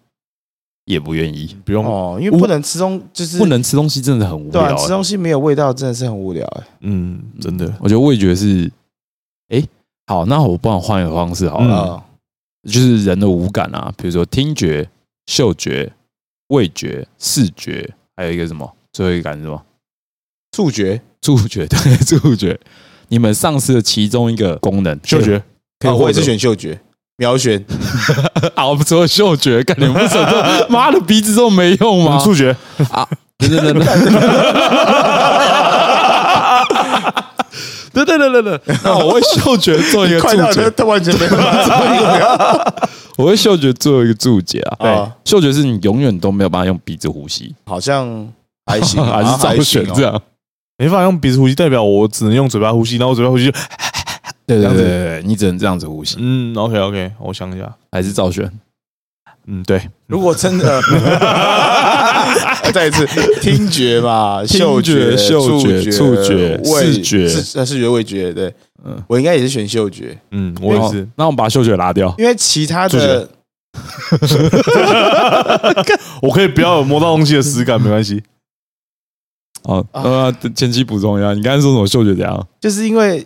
[0.86, 1.58] 也不愿意。
[1.66, 4.76] 不用，哦，因为不能吃东，就是不能吃东西真的很无对啊。
[4.76, 6.68] 吃东西没有味道，真的是很无聊哎。
[6.82, 8.72] 嗯，真的，我觉得味觉是，
[9.50, 9.64] 哎、
[10.06, 12.04] 好，那我帮我换一个方式好了，哦
[12.70, 14.88] 就是人的五感啊，比如说听觉、
[15.26, 15.92] 嗅觉、
[16.50, 19.64] 味觉、视觉，还有一个什么，最后一个感是什么？
[20.52, 22.60] 触觉，触觉，对，触觉。
[23.08, 25.42] 你们丧失了其中一个功能，嗅觉，
[25.98, 26.80] 我也是选嗅觉，
[27.18, 27.64] 秒选。
[28.56, 32.20] 啊，我们除了嗅觉，感觉不是很多，妈的鼻子都没用吗？
[32.24, 32.56] 触觉。
[32.92, 33.08] 啊，
[33.38, 33.86] 等等等等，
[37.94, 42.74] 对对对 对对，那我会嗅觉做一个注解，他完全没办法做一个
[43.18, 44.78] 我会嗅觉做一个注解啊。
[44.80, 48.28] 对对，嗅觉是你永远都没有办法用鼻子呼吸，好像
[48.68, 49.94] 还行，还是还行哦。
[49.96, 50.22] 这样。
[50.78, 53.58] 没办法用鼻子呼吸，代表我只能用嘴巴呼吸，然后我嘴巴呼吸就，
[54.48, 58.50] 对对对对，你只能这样子呼吸，嗯，OK OK，我想一下，还是照选？
[59.46, 60.82] 嗯，对，如果真的，
[62.74, 63.06] 再一次，
[63.42, 67.28] 听觉嘛，嗅觉、嗅觉觉、触觉味视觉。
[67.30, 69.02] 视呃视觉、味觉，对，嗯。
[69.08, 72.14] 我应该也是选嗅觉，嗯，我也是，那我们把嗅觉拉掉。
[72.18, 73.30] 因为其他触的
[76.22, 78.22] 我可以不要有摸到东西的实感，没关系。
[79.64, 82.48] 哦，啊呃，前期补充一下，你刚才说什么嗅觉怎样？
[82.60, 83.26] 就是因为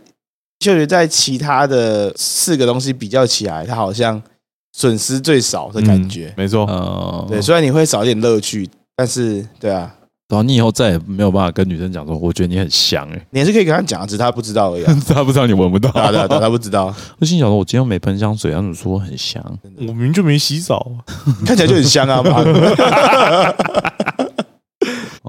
[0.62, 4.22] 嗅觉在其他的四个东西比较起来，它好像
[4.72, 6.34] 损失最少的感觉嗯。
[6.38, 9.94] 没错，呃，对，虽然你会少一点乐趣，但是对啊，
[10.30, 14.94] 然后你以后再也没有办法跟女生讲说，我觉得你很香哎、你还是可以跟她讲，只是她不知道而已、啊。
[14.94, 15.90] 欸，他不知道你闻不到。
[15.92, 19.44] 对啊对啊对啊，他不知道，我心想说，我今天又没喷香水，她怎么说很香？
[19.80, 20.92] 我明明就没洗澡，
[21.44, 22.22] 看起来就很香啊。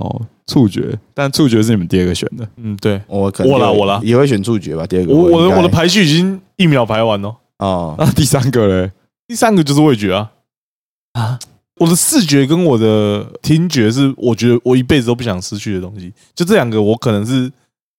[0.03, 2.49] 哦，触觉，但触觉是你们第二个选的。
[2.57, 3.01] 嗯，对。
[3.07, 4.01] 我可能我啦我啦。
[4.03, 4.85] 也会选触觉吧。
[4.85, 8.91] 第二个，我我的我的排序已经一秒排完了，哦，那第三个嘞？
[9.29, 10.33] 第三个就是味觉啊，
[11.13, 11.39] 啊，
[11.77, 17.51] 我的视觉跟我的听觉是我觉得我一辈子都不想失去的东西，就这两个我可能是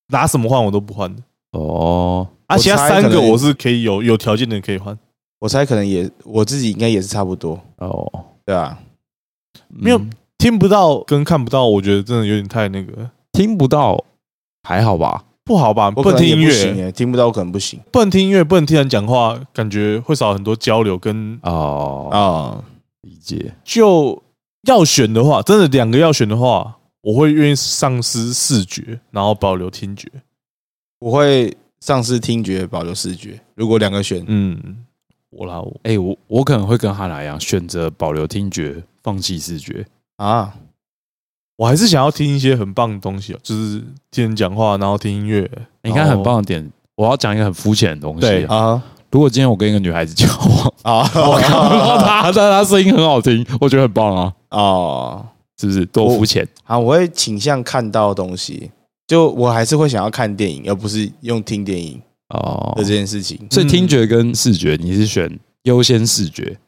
[0.08, 4.96] 拿什么换我都不换的，哦，啊，我其他三个我是可以有有条件的可以换，
[5.40, 8.78] 我猜可能也我自己应该也是差不多，哦，对啊，
[9.68, 10.10] 没有嗯
[10.44, 14.04] 听不到跟看不到，我觉得真的有点太那个听不到，
[14.62, 15.24] 还好吧？
[15.42, 15.90] 不好吧？
[15.90, 22.62] 不能听音乐，不行耶，听不到可能不行不能听音乐，不能听人讲话，感觉会少很多交流跟哦，啊。
[23.00, 23.54] 理解。
[23.64, 24.22] 就
[24.68, 30.06] 要选的话，真的两个要选的话，我会愿意丧失视觉，然后保留听觉。
[30.98, 33.40] 我会丧失听觉，保留视觉。
[33.54, 34.84] 如果两个选，嗯，
[35.30, 39.86] 我啦，我哎、我我可能会跟哈娜一样，选择保留听觉，放弃视觉。
[40.16, 40.54] 啊，
[41.56, 45.50] 我还是想要听一些很棒的东西哦，就是听人讲话，然后听音乐。
[45.82, 48.56] 你看很棒的点，我要讲一个很肤浅的东西对啊。
[48.56, 55.86] 啊如果今天我跟一个女孩子交往， 啊我看不到她， 但她声音很好听，我觉得很棒啊，哦，是不是？
[55.86, 58.72] 多肤浅啊，我会倾向看到东西，
[59.06, 62.82] 就我还是会想要看电影，而不是用听电影哦的。
[62.82, 63.38] 这件事情。
[63.52, 66.58] 所以听觉跟视觉，你是选优先视觉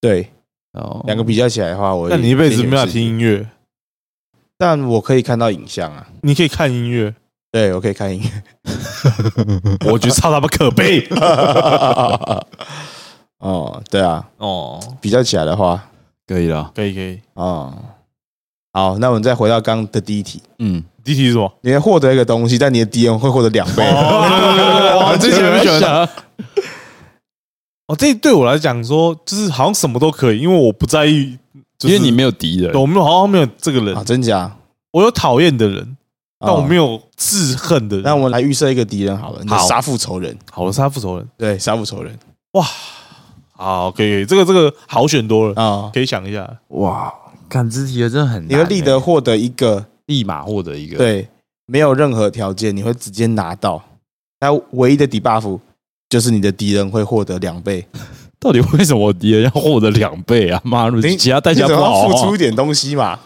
[0.00, 0.30] 对，
[0.72, 1.02] 哦？
[1.06, 3.46] 两个比较起来的话，我那你一辈子没办法听音乐，
[4.58, 6.06] 但我可以看到影像啊。
[6.22, 7.14] 你可以看音乐，
[7.50, 8.30] 对，我可以看音乐。
[9.90, 11.06] 我觉得超他妈可悲
[13.38, 14.80] 哦，对啊，哦。
[15.00, 15.88] 比较起来的话，
[16.26, 16.70] 可以了。
[16.74, 17.74] 可以可以，哦，
[18.72, 21.52] 好，那我们再回到刚刚的第一题，嗯，第一题是什么？
[21.62, 23.82] 你会获得一个东西，但你的敌人会获得两倍。
[23.84, 25.80] 哦，这些不喜欢。
[25.80, 26.08] 欢。
[27.92, 31.38] 哦，这对我来讲说，就是好像什么都可以，因为我不在意，
[31.78, 34.56] 就是因为你没有敌人对，我没有好像没有这个人啊，，真假？
[34.92, 35.96] 我有讨厌的人，
[36.38, 36.92] 但我没有。
[36.92, 38.04] 有自恨的人。
[38.04, 42.18] 那我们来预设一个敌人好了，你的好杀父仇人，好的杀父仇人，对，杀父仇人
[42.54, 42.66] 哇，
[43.52, 46.58] 好，可以，可以，这个这个好选多了，啊，可以想一下。
[46.68, 47.14] 哇，
[47.48, 48.56] 感知题的真的很难欸。
[48.56, 51.28] 你会立得获得一个立马获得一个，，对，
[51.66, 53.80] 没有任何条件，你会直接拿到。
[54.40, 55.60] 那唯一的 debuff
[56.12, 57.88] 就是你的敌人会获得两倍，
[58.38, 60.60] 到底为什么我敌人要获得两倍啊？
[60.62, 63.18] 妈，你其他代价不好啊付出一点东西嘛？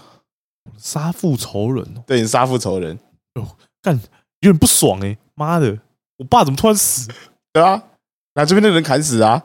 [0.79, 2.97] 杀父仇人哦，对，你杀父仇人，
[3.83, 3.93] 干
[4.39, 5.77] 有点不爽哎、妈的，
[6.19, 7.09] 我爸怎么突然死？
[7.53, 7.83] 对啊，
[8.35, 9.43] 拿这边的人砍死啊，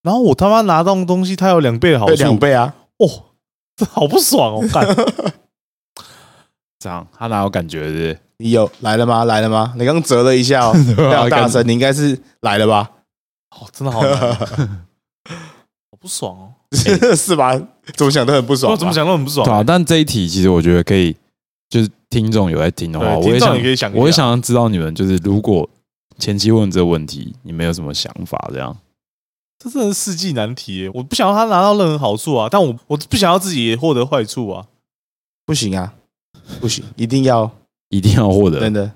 [0.00, 3.06] 然后我他妈拿到的东西，他有两倍的好对，处，两倍啊，哦，
[3.76, 4.66] 这好不爽哦！
[4.72, 4.86] 干，
[6.86, 8.16] 这样，他哪有感觉的？
[8.38, 9.24] 你有来了吗？
[9.24, 9.74] 来了吗？
[9.76, 12.88] 你刚折了一下哦， 非常大声，你应该是来了吧？
[13.50, 14.14] 哦，真的好难，
[15.90, 16.52] 好不爽哦！
[17.16, 17.60] 是吧？
[17.96, 19.52] 怎么想都很不爽，我怎么想都很不爽对。
[19.52, 21.16] 啊，但这一题其实我觉得可以，
[21.68, 25.68] 就是听众有在听的话，听众我也想也可以想，我也想要知道你们就是如果
[26.18, 28.48] 前期问这个问题，你们有什么想法？
[28.52, 28.76] 这样
[29.58, 30.90] 这真的是世纪难题耶！
[30.94, 34.66] 我不想要他拿到任何好处啊，但我我不想要自己也获得坏处啊。
[35.46, 35.94] 不行啊？
[36.60, 37.50] 不行，一定要
[37.88, 38.72] 一定要获得真。
[38.72, 38.90] 的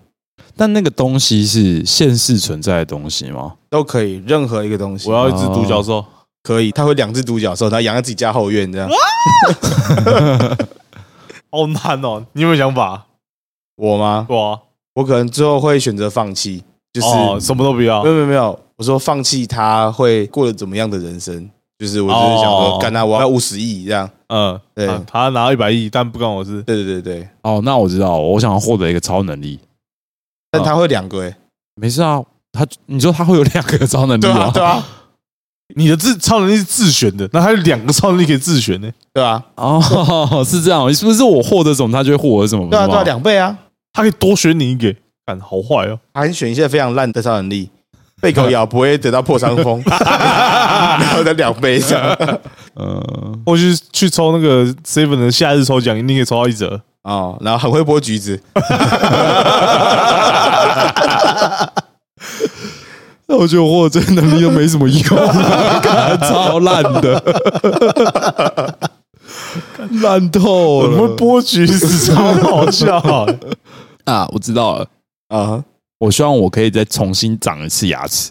[0.56, 3.54] 但那个东西是现实存在的东西吗？
[3.70, 6.04] 都可以，任何一个东西我要一只独角兽，
[6.42, 6.70] 可以。
[6.72, 8.88] 他会两只独角兽，然后养在自己家后院这样。
[11.50, 12.26] 好难哦！
[12.32, 13.06] 你有没有想法？
[13.76, 14.26] 我吗？
[14.28, 14.58] 我啊，
[14.94, 18.10] 我可能最后会选择放弃，就是、哦，什么都不要没。
[18.10, 21.48] 有没有没有，我说放弃他会过得怎么样的人生？
[21.78, 24.08] 就是我就是想说，哦干他我要五十亿这样。
[24.32, 26.62] 嗯，对啊他拿到一百亿，但不关我事。
[26.62, 29.58] 对对对对，哦，那我知道，我想要获得一个超能力，
[30.52, 31.34] 但他会两个诶、
[31.74, 32.22] 没事啊，
[32.52, 34.50] 他你说他会有两个超能力对啊，吗？
[34.54, 34.86] 对啊，
[35.74, 38.88] 你的自超能力是自选的，那还有两个超能力可以自选呢。
[39.12, 42.68] 对啊，哦，是这样，是不是我获得什么，他就会获得什么？
[42.70, 43.58] 对啊，对啊，两倍啊，
[43.92, 44.94] 他可以多选你一个，
[45.26, 45.98] 干好坏哦。
[46.14, 47.68] 还选一些非常烂的超能力，
[48.20, 52.16] 被狗咬不会得到破伤风， 然后再两倍这样。
[52.76, 56.80] 嗯，或是去抽那个 seven 的夏日抽奖，一定可以抽到一折。
[57.02, 58.38] 哦，然后很会剥橘子，
[63.26, 65.00] 那我觉得我这些能力都没什么用，
[65.80, 68.78] 干 超烂的，
[70.02, 70.88] 烂透了。
[70.88, 72.98] 我们了剥橘子超好笑，
[74.04, 74.28] 啊！
[74.32, 74.86] 我知道了，
[75.28, 75.64] 啊，
[76.00, 78.30] 我希望我可以再重新长一次牙齿，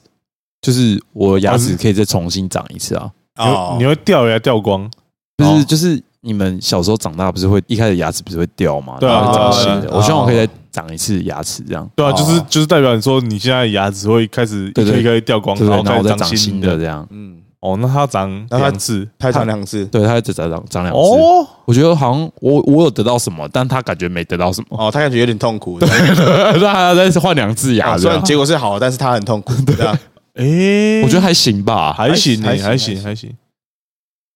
[0.62, 3.10] 就是我牙齿可以再重新长一次啊！
[3.46, 4.90] 哦，你会掉牙掉光，
[5.38, 8.98] 就是哦就是你们小时候长大不是会一开始牙齿不是会掉吗？
[9.00, 9.90] 对啊然后会长新的。
[9.96, 15.76] 我希望我可以再长一次牙齿，这样对啊，哦就是就是代表你说你现在牙齿会开始一颗对对一颗掉光，对对？
[15.84, 17.08] 然后再长新新的这样。
[17.10, 21.00] 嗯，哦，那它长那它两次他长两次，对，它再长长长两次。
[21.00, 28.02] 哦，我觉得好像我我有得到什么，但他感觉没得到什么，哦，他感觉有点痛苦，那还要再换两次牙啊，这样。
[28.02, 29.98] 虽然结果是好，但是他很痛苦，对啊，
[30.36, 33.36] 诶，我觉得还行吧，还行呢，还行还还行行还行，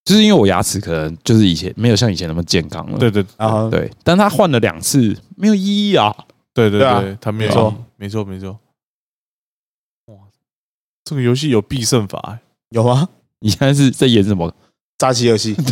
[0.06, 6.14] 就是因为我牙齿可能就是以前没有像以前那么健康了，对对啊对，但他换了两次没有意义啊。
[6.54, 8.60] 对对对啊，他没有没错没错没错。
[10.08, 10.16] 哇，
[11.04, 12.40] 这个游戏有必胜法欸，
[12.70, 13.10] 有吗？
[13.40, 14.54] 你现在是在演什么？
[15.00, 15.56] 扎奇游戏，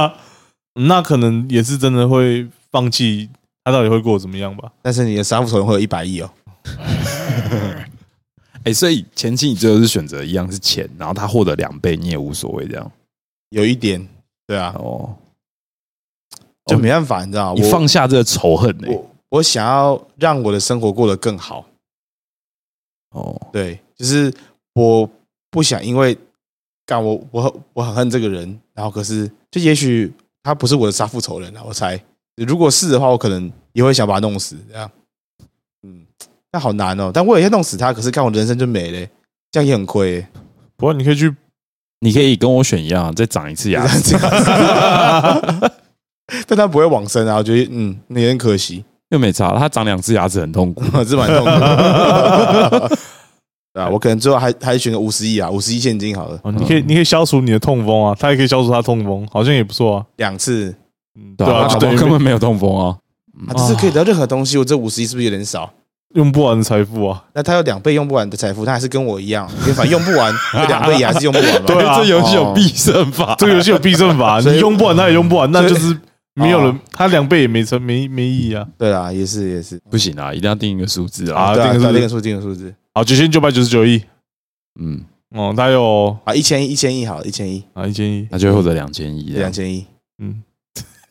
[0.88, 3.28] 那可能也是真的会放弃，
[3.62, 4.72] 他到底会过得怎么样吧？
[4.80, 6.30] 但是你的杀父仇人会有一百亿哦，
[8.66, 12.92] 哎，所以前期你最后是选择一样是钱，然后他获得两倍，你也无所谓这样。
[13.50, 14.04] 有一点，
[14.44, 15.14] 对啊，哦，
[16.66, 17.60] 就没办法，你知道吗？
[17.60, 18.88] 你我放下这个仇恨呢？
[18.90, 21.64] 我我想要让我的生活过得更好，
[23.10, 24.34] 哦，对，就是
[24.74, 25.08] 我
[25.48, 26.18] 不想因为
[26.84, 30.12] 干我我很我很恨这个人，然后可是就也许
[30.42, 32.02] 他不是我的杀父仇人啊，我猜，
[32.34, 34.92] 如果是的话，我可能也会想把他弄死，这样，嗯，
[36.52, 37.10] 那好难哦。
[37.12, 39.06] 但我也要弄死他，可是看我人生就没了，
[39.50, 40.28] 这样也很亏欸。
[40.76, 41.34] 不过你可以去
[42.00, 44.16] 你可以跟我选一样，再长一次牙齿，
[46.46, 49.58] 但他不会往生啊，我觉得嗯，那也很可惜，又没差。
[49.58, 50.84] 他长两只牙齿很痛苦。
[51.04, 52.90] 是蛮痛苦的。
[53.72, 60.06] 对啊，我可能最后还还选个五十亿啊，五十亿现金好了，哦，你可以你可以消除你的痛风啊，他也可以消除他痛风，好像也不错啊。
[60.16, 60.74] 两次
[61.14, 62.96] 嗯，对啊，对啊，就就等于根本没有痛风啊。
[63.48, 65.70] 啊，这是可以得到任何东西，我这五十亿是不是有点少？
[66.14, 67.24] 用不完的财富啊。
[67.34, 71.60] 那他有两倍用不完的财富，他还是跟我一样，因为反正用不完， 这两倍也还是用不完嘛。
[71.66, 73.34] 对啊这游戏有必胜法。
[73.38, 75.96] 这个游戏有必胜法， 你用不完他也用不完，那就是
[76.34, 78.66] 没有哦人，他两倍也没成没没意义啊。
[78.78, 81.54] 对啊，也是也是不行啊，一定要定一个数字啊。
[81.54, 84.02] 定个数字定个数，定个数字好，九千九百九十九亿
[84.80, 85.02] 嗯，
[85.34, 89.22] 哦，他有啊，一千亿，一千亿好，一千亿，啊一千亿，那就会获得两千亿。
[89.30, 89.86] 两千亿，
[90.22, 90.42] 嗯，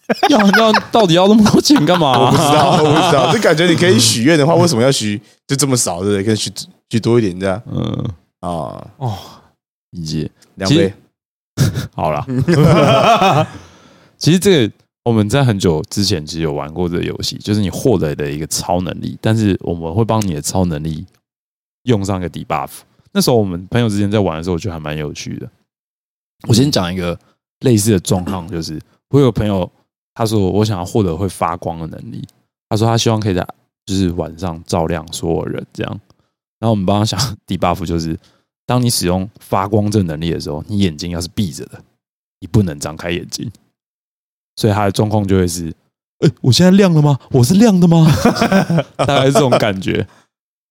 [0.30, 2.18] 要要到底要那么多钱干嘛？
[2.20, 6.24] 我不知道，我不知道，就感觉你可以许愿的话，为什么要许就这么少，对不对？
[6.24, 6.52] 可以许
[6.90, 7.84] 许多一点这样嗯，
[8.42, 9.18] 啊，哦，
[9.92, 10.30] 理解。
[10.56, 10.94] 两杯，
[11.94, 12.26] 好了，
[14.18, 21.06] 其实这个我们在很久之前其实有玩过这个游戏，就是你获得的一个超能力，但是我们会帮你的超能力
[21.84, 22.70] 用上一个 debuff。
[23.12, 25.50] 那时候我们朋友之间在玩的时候，我觉得还蛮有趣的。
[26.48, 27.18] 我先讲一个
[27.62, 28.80] 类似的状况，就是
[29.10, 29.70] 我有朋友，
[30.16, 32.28] 他说我想要获得会发光的能力，
[32.68, 33.48] 他说他希望可以在
[33.86, 36.00] 就是晚上照亮所有人这样。
[36.60, 38.18] 然后我们帮他想 debuff，就是
[38.66, 41.80] 当你使用发光这个能力的时候，你眼睛要是闭着的，
[42.40, 43.52] 你不能张开眼睛。
[44.56, 45.68] 所以他的状况就会是：
[46.20, 47.20] 哎、我现在亮了吗？
[47.32, 48.08] 我是亮的吗？
[48.96, 50.08] 大概是这种感觉，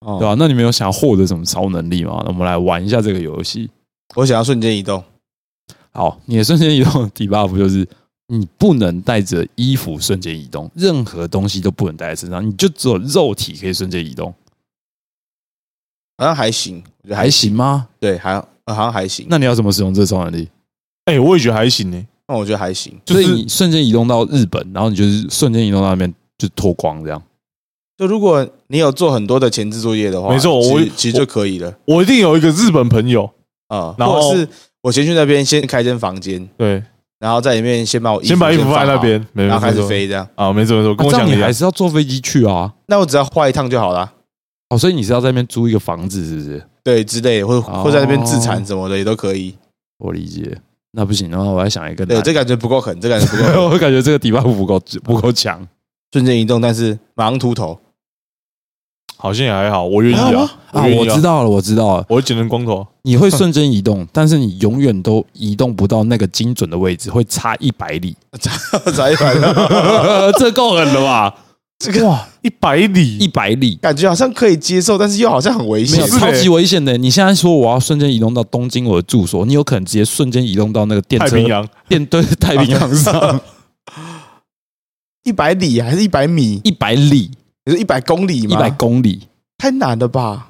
[0.01, 2.22] 哦对吧、那你们有想要获得什么超能力吗？
[2.24, 3.70] 那我们来玩一下这个游戏。
[4.16, 5.05] 我想要瞬间移动，
[5.92, 7.86] 好，你的瞬间移动的 debuff 就是
[8.28, 14.34] 你不能带着衣服瞬间移动，任何东西都不能带在身上，你就只有肉体可以瞬间移动，
[16.16, 17.88] 好像还行，我觉得还行吗？
[18.00, 18.32] 对，还
[18.64, 19.26] 呃好像还行。
[19.28, 20.48] 那你要怎么使用这个超能力？
[21.04, 22.06] 哎，我也觉得还行呢。
[22.26, 27.22] 那我觉得还行，就是所以你瞬间移动到日本，然后你就是瞬间移动到那边就脱光这样。
[27.98, 33.30] 就如果你有做很多的前置作业的话，没错我其实其实就可以了我一定有一个日本朋友，
[33.68, 33.94] 啊。
[33.98, 34.48] 然后或者是
[34.80, 36.82] 我先去那边先开间房间，对，
[37.18, 40.26] 然后在里面先把我先把衣服放在，那边，然后开始飞这样。
[40.34, 42.72] 啊，没错没错，跟啊我讲你还是要坐飞机去啊。
[42.86, 44.12] 那我只要换一趟就好了，
[44.70, 46.62] 哦，所以你是要在那边租一个房子，是不是？
[46.82, 49.54] 对之类的，或哦或在那边自残什么的也都可以。
[49.98, 50.56] 我理解。
[50.96, 53.54] 那不行，然后我还想一个对，这感觉不够狠，这感觉不够狠。
[53.72, 55.66] 我感觉这个底 buff 不够不够强。
[56.12, 57.76] 瞬间移动，但是马上秃头，
[59.16, 69.40] 好像也还好，我愿意啊啊，我知，道了，我知道了，我会剪成光头，你会瞬间移动， 但是你永远都移动不到那个精准的位置，会差一百里， 差一百里，
[70.38, 71.34] 这够狠了吧？
[71.78, 73.74] 这个哇，一百里，一百里。
[73.76, 76.06] 感觉好像可以接受，但是又好像很危险。
[76.08, 76.96] 超嘞级危险的。
[76.96, 83.40] 你现在说我要瞬间移动到东京我的住所，你有可能直接瞬间移动到那个电车太平洋，电对太平洋上。
[85.24, 86.60] 一百里还是一百米？
[86.64, 87.32] 一百里
[87.66, 88.56] 你说一百公里吗？
[88.56, 90.48] 一百公里，太难了吧？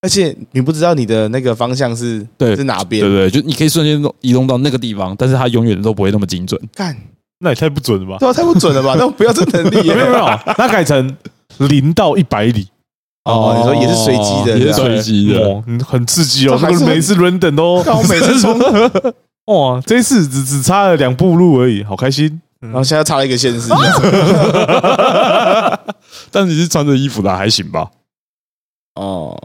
[0.00, 3.30] 而且你不知道你的那个方向是对是哪边对不，对？
[3.30, 6.60] 就你可以瞬间移动到那个地方，但是它永远都不会那么精准。
[6.74, 6.96] 干
[7.40, 8.16] 那也太不准了吧？
[8.18, 8.94] 对啊，太不准了吧？
[8.98, 9.94] 那我不要这能力耶。
[9.96, 10.24] 没有没有，
[10.56, 11.16] 那改成
[11.58, 12.68] 零到一百里，
[13.24, 15.62] 哦，你说也是随机的，也是随机的。
[15.84, 16.56] 很刺激哦。
[16.86, 18.58] 每次 random 都但我每次冲，
[19.46, 22.40] 哇，这一次只只差了两步路而已，好开心。
[22.60, 23.68] 然后现在差了一个县市，
[26.30, 27.88] 但你是穿着衣服的，还行吧？
[28.96, 29.40] 哦，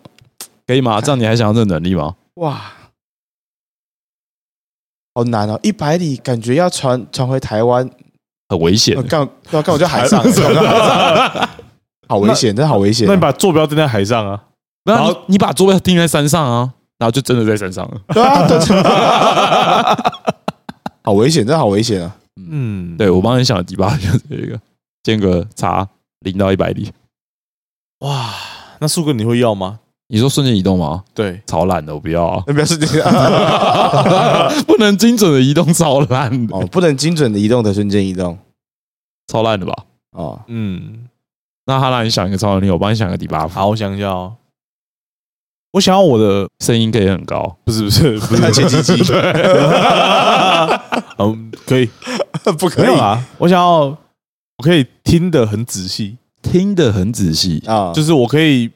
[0.65, 0.99] 可以吗？
[0.99, 2.15] 这样你还想要这个能力吗？
[2.35, 2.59] 哇，
[5.13, 5.59] 好难哦！
[5.61, 7.87] 一百里感觉要传传回台湾，
[8.49, 9.03] 很危险呃。
[9.03, 11.49] 干要干我就海上， 干我就海上
[12.09, 13.13] 好危险，真的好危险那。
[13.13, 14.43] 你把坐标定在海上啊？
[14.85, 18.01] 然后然后你把坐标定在山上啊，然后就真的在山上了。
[18.07, 18.57] 对啊，对，
[21.03, 22.15] 好危险，真的好危险啊！
[22.35, 24.59] 嗯，对我帮你想的第八就是这个，
[25.03, 25.87] 间隔差
[26.21, 26.91] 零到一百里。
[27.99, 28.33] 哇，
[28.79, 29.79] 那树哥你会要吗？
[30.07, 31.03] 你说瞬间移动吗？
[31.13, 32.43] 对，超烂的，我不要啊！
[32.47, 32.53] 那
[34.67, 38.37] 不能精准的移动，超烂的，哦，不能精准的移动的瞬间移动
[39.27, 39.73] 超烂的吧？
[40.11, 40.39] 哦。
[40.47, 41.07] 嗯，
[41.65, 44.35] 那他让你想一个超能力，我帮你想个第八好，我想一下哦。
[45.73, 48.51] 我想要我的声音可以很高，不是不是不是。
[48.51, 49.13] 切鸡鸡，
[51.17, 51.89] 嗯，可以。
[52.59, 52.85] 不可以。
[52.85, 53.19] 有啊？
[53.39, 57.63] 我想要我可以听得很仔细，听得很仔细。
[57.65, 57.91] 啊！
[57.91, 58.69] 就是我可以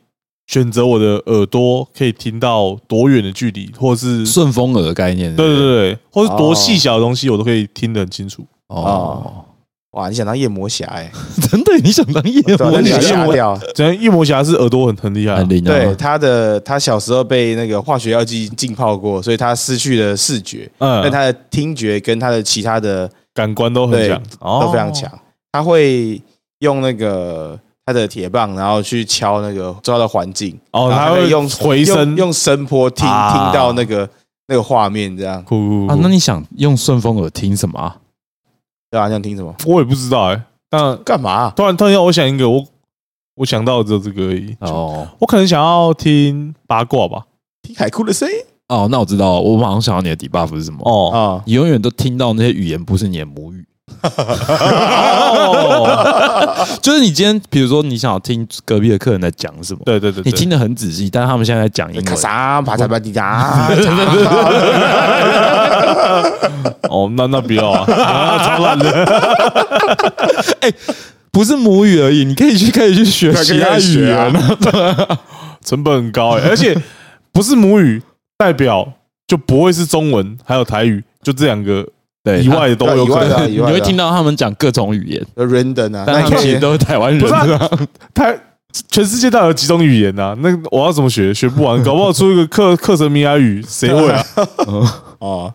[0.48, 5.56] 选择我的耳朵可以听到多远的距离，或者是顺风耳的概念，对对？
[5.56, 8.44] 对对，或是多细小的东西我都可以听得很清楚。
[8.70, 9.46] 哦，
[9.98, 11.12] 哇，你想当夜魔侠哎？
[11.50, 13.00] 真的，你想当夜对啊，魔侠？
[13.02, 13.60] 吓掉。
[13.74, 15.96] 这样夜魔侠是耳朵很很厉害啊、很灵对啊！
[15.98, 25.12] 他的，他小时候被那个化学药剂浸泡过，所以他失去了视觉，但嗯，他的听觉跟他的其他的感官都很强，哦都非常强。
[25.52, 26.22] 他会
[26.60, 34.08] 用那个他的铁棒，然后去敲那个周遭的环境，哦，然后他会用回声用用声波听啊听到那个
[34.48, 37.96] 那个画面，这样酷酷酷啊，那你想用顺风耳听什么啊？
[38.90, 39.54] 对啊，你想听什么？
[39.66, 41.54] 我也不知道哎、但干嘛啊？
[41.56, 42.66] 突然突然要我想一个，我
[43.36, 44.56] 我想到的只有这个而已。
[44.62, 47.26] 哦我可能想要听八卦吧。
[47.62, 48.36] 听海哭的声音
[48.70, 50.80] 哦，那我知道了，我马上想到你的 debuff 是什么？
[50.84, 51.44] 哦啊！
[51.46, 53.77] 你永远都听到那些语言不是你的母语，哦，
[56.82, 60.32] 就是你今天，比如说你想要听隔壁的客人在讲什么，对对对，对。
[60.32, 63.68] 你听得很仔细，但是他们现在在讲英卡文，萨巴扎巴迪达，
[66.90, 67.86] 哦，那那不要啊，
[68.60, 69.08] 烂的。
[71.32, 74.32] 不是母语而已，你可以去可以去学其他语言啊。
[75.64, 76.76] 成本很高哎、而且
[77.32, 78.02] 不是母语，
[78.38, 78.94] 代表
[79.28, 81.86] 就不会是中文，还有台语，就这两个
[82.28, 83.52] 对，以外的都有可能。
[83.52, 88.40] 你会听到他们讲各种语言，random 啊，但他们其实都是台湾人不是
[88.90, 90.36] 全世界到底有几种语言啊？
[90.40, 91.34] 那我要怎么学？
[91.34, 94.24] 学不完， 搞不好出一个克克什米亚语，谁会啊？
[95.20, 95.54] 哦。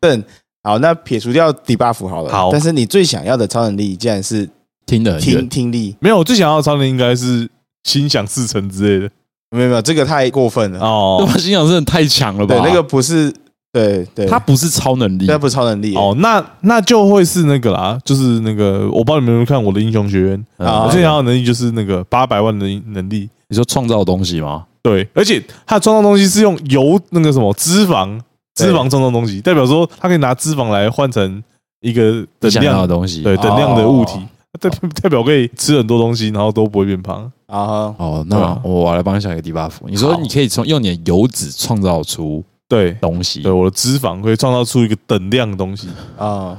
[0.00, 0.22] 对，
[0.62, 4.48] 好，那撇除掉 debuff 好了，好但是你最想要的超能力，竟然是
[4.86, 7.48] 听的听听力，没有，我最想要的超能力应该是
[7.82, 9.10] 心想事成之类的
[9.50, 10.78] 没有没有，这个太过分了。
[10.78, 11.34] 对哦吧？
[11.38, 12.54] 心想真的太强了吧？
[12.54, 13.32] 对，那个不是，
[13.74, 15.26] 对对，他不是超能力。
[15.26, 15.96] 那，不是超能力。
[15.96, 23.28] 哦，那那就会是那个啦，就是那个我不知道你们有没有看我的英雄学院，啊我最想要的能力就是那个八百万的能力。
[23.48, 24.64] 你说创造东西吗？
[24.80, 28.18] 对，而且他创造东西是用油那个什么脂肪，
[28.54, 31.42] 脂肪创造东西，代表说他可以拿脂肪来换成
[31.80, 34.12] 一个等量的，东西，对等量的物体。
[34.12, 34.70] 哦，代
[35.02, 37.30] 代表可以吃很多东西，然后都不会变胖。
[37.46, 39.72] 啊，哦，那我来帮你想一个 debuff。
[39.86, 43.40] 你说你可以从用你的油脂创造出对，东西。
[43.42, 45.88] 对，，我的脂肪可以创造出一个等量的东西。
[46.18, 46.56] 啊。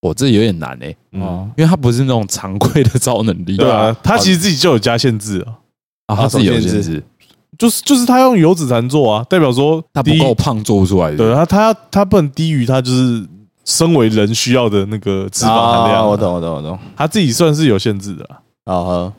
[0.00, 1.22] 我这有点难诶，嗯。
[1.22, 5.54] 哦，因为它不是那种常规的超能力，对啊啊，它其实自己就有加限制啊，
[6.06, 7.00] 啊，它是有限制，
[7.56, 11.16] 就是就是它用油脂才能做啊，代表说它不够胖做不出来的。
[11.18, 13.24] 对它它要它不能低于它就是
[13.64, 18.42] 身为人需要的那个脂肪含量我懂我懂我懂，它自己算是有限制的啊。
[18.64, 19.12] 啊哈，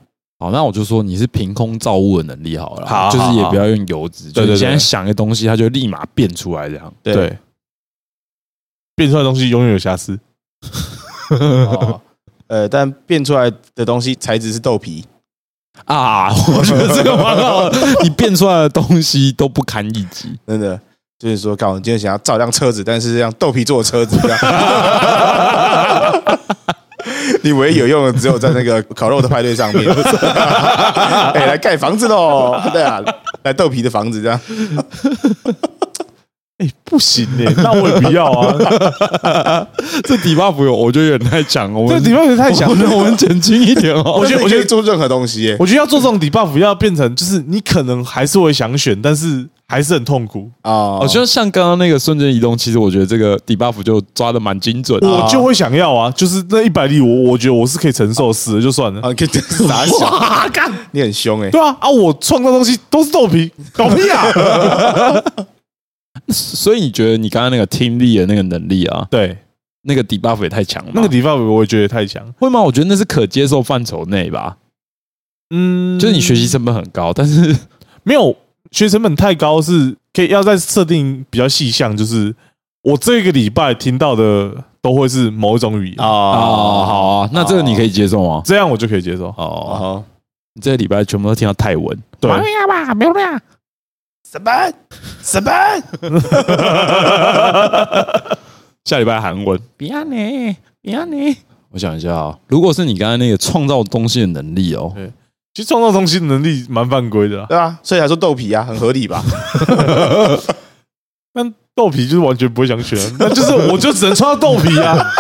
[0.43, 6.93] 好，那我就说你是凭空造物的能力好了啦，好就是也不要用油脂，对对对就是你现在想个东西，它就立马变出来这样。
[7.01, 7.37] 对，对，
[8.93, 10.19] 变出来的东西永远有瑕疵。
[11.31, 12.01] 哦
[12.47, 15.05] 呃，但变出来的东西材质是豆皮，
[15.85, 20.37] 啊，我觉得这个蛮好的，你变出来的东西都不堪一击。
[20.45, 20.77] 真的
[21.17, 24.37] 就是说，搞我今天想要造辆车子，但是让豆皮做的车子，这样
[27.43, 29.85] 你唯一有用的只有在那个烤肉的派对上面，
[31.33, 33.01] 哎，来盖房子喽，对啊，
[33.43, 34.39] 来豆皮的房子这样，
[36.59, 39.65] 哎，不行哎，那我也不要啊，
[40.03, 41.79] 这底 buff 有，我觉得有点太强了。
[41.79, 42.89] 我们这底 buff 太强了。
[42.95, 44.17] 我们减轻一点哦。
[44.19, 50.49] 我觉得我觉得做任何东西耶，我觉得要做这种 debuff，要变成就是你可能还是会想选，但是还是很痛苦。
[50.61, 55.07] 哦好像像刚刚那个瞬间移动，其实我觉得这个 debuff 就抓的蛮精准的。
[55.09, 59.01] 我就会想要啊，就是那一百粒，我我觉得我是可以承受，死了就算了。
[59.01, 59.27] 啊，可以
[59.67, 60.71] 傻 干！
[60.91, 61.89] 你很凶哎，对啊啊！
[61.89, 65.23] 我创造东西都是豆皮，搞屁啊！
[66.29, 69.35] 所以你觉得你刚刚那个听力的那个能力啊，对，
[69.83, 70.91] 那个 debuff 也太强了。
[70.93, 72.23] 那个 debuff 我也觉得太强。
[72.39, 72.61] 会吗？
[72.61, 74.57] 我觉得那是可接受范畴内吧。
[75.53, 77.55] 嗯，就是你学习成本很高，但是
[78.03, 78.35] 没有
[78.73, 82.35] 学成本太高，是可以要再设定比较细项，就是
[82.81, 88.41] 我这个礼拜听到的都会是某一种语言，哦哦，好啊，那这个你可以接受吗？
[88.43, 89.27] 这样我就可以接受。
[89.27, 90.03] 哦，哦，
[90.55, 93.39] 你这个礼拜全部都听到泰文，对，呀吧，没有呀。
[94.29, 94.51] 什么
[95.21, 95.51] 什么？
[98.85, 101.37] 下礼拜韩文，别你，别你。
[101.69, 104.91] 我想一下啊，如果是你刚才那个创造东西的能力哦，
[105.53, 109.23] 其实创造东西的能力蛮犯规的啦，对啊，所以才说豆皮啊，很合理吧？
[111.33, 115.11] 但豆皮就是完全不会想选，那就是我就只能创造豆皮啊。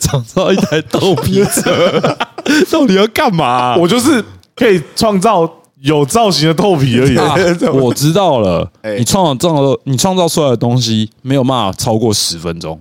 [0.00, 2.00] 创造一台豆皮车，
[2.70, 3.76] 到底要干嘛？
[3.76, 4.24] 我就是
[4.54, 7.16] 可以创造有造型的豆皮而已。
[7.16, 7.34] 啊
[7.74, 12.80] 我知道了，哎你创造的你创造出来的东西没有办法超过十分钟。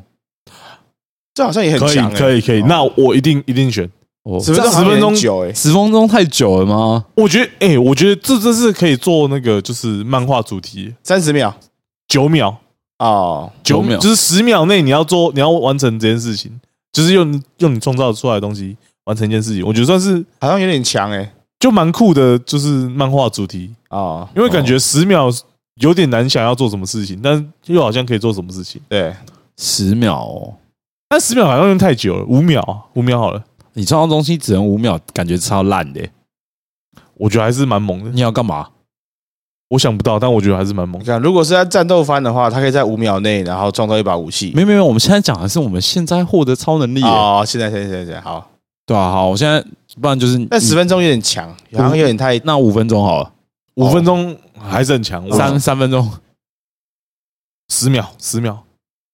[1.34, 3.89] 这好像也很可以强欸，可以可以，那我一定一定选。
[4.24, 7.05] 我十分钟十分钟久哎，十分钟太久了吗？
[7.15, 11.53] 我觉得，哎、我觉得这这是可以做那个就是漫画主题，三十秒。
[12.07, 12.53] 九秒，
[12.99, 13.97] 哦，九秒。
[13.97, 16.51] 就是十秒内你要做，你要完成这件事情，
[16.91, 25.32] 就是用用你创造出来的东西完成一件事情，我觉得算是好像有点强哎，就蛮酷的，就是漫画主题，哦，因为感觉十秒
[25.76, 29.15] 有点难想要做什么事情，但又好像可以做什么事情，对，
[29.57, 30.53] 十秒哦，
[31.07, 33.41] 但十秒好像用太久了，五秒啊，五秒好了，
[33.74, 36.01] 你创造东西只能五秒，感觉超烂的。
[37.15, 38.11] 我觉得还是蛮猛的。
[38.11, 38.69] 你要干嘛？
[39.69, 41.05] 我想不到，但我觉得还是蛮猛的。
[41.05, 44.51] 你看，如果是在战斗番的话，他可以在五秒内，然后创造一把武器。
[44.53, 47.07] 没有没有，我们现在讲的是我们现在获得超能力耶。
[47.07, 48.51] 哦，现在现在现在好，
[48.86, 49.63] 对啊，好，我现在
[50.01, 53.32] 不然就是那十分钟有点强，好像有点太那五分钟好了，
[53.76, 56.11] 五分钟还是很强，我三三分钟，
[57.69, 58.61] 十秒，十秒。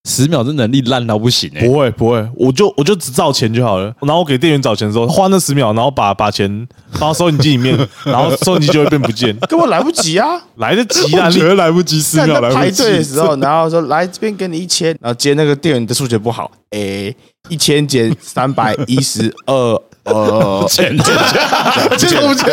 [0.07, 1.65] 十秒这能力烂到不行哎。
[1.67, 3.93] 不会不会，我就我就只找钱就好了。
[4.01, 10.27] 然后我给店员找钱的时候，花那十秒，然后把把钱放到收银机里面，然后收银机就会变不见， 根本来不及啊！
[10.55, 11.27] 来得及啊！
[11.27, 12.55] 你我觉得来不及，十秒来不及。
[12.55, 17.13] 排队的时候，然后说来这边给你一千，然后接那个店员的数学不好，诶，
[17.49, 21.15] 一千减三百一十二，呃， 钱钱
[21.97, 22.45] 这个不见，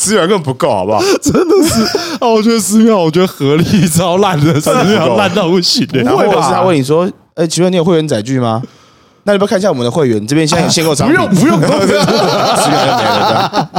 [0.00, 1.00] 十秒根本不够，好不好？
[1.20, 1.82] 真的是
[2.20, 2.26] 啊！
[2.26, 6.00] 我觉得十秒，我觉得合力超烂的， 十秒烂到不行的。
[6.00, 8.62] 然后或者是他问你说，呃，请问你有会员载具吗？
[9.24, 10.26] 那你要不要看一下我们的会员？
[10.26, 13.70] 这边现在有限购商不品，用不用，十秒就没了，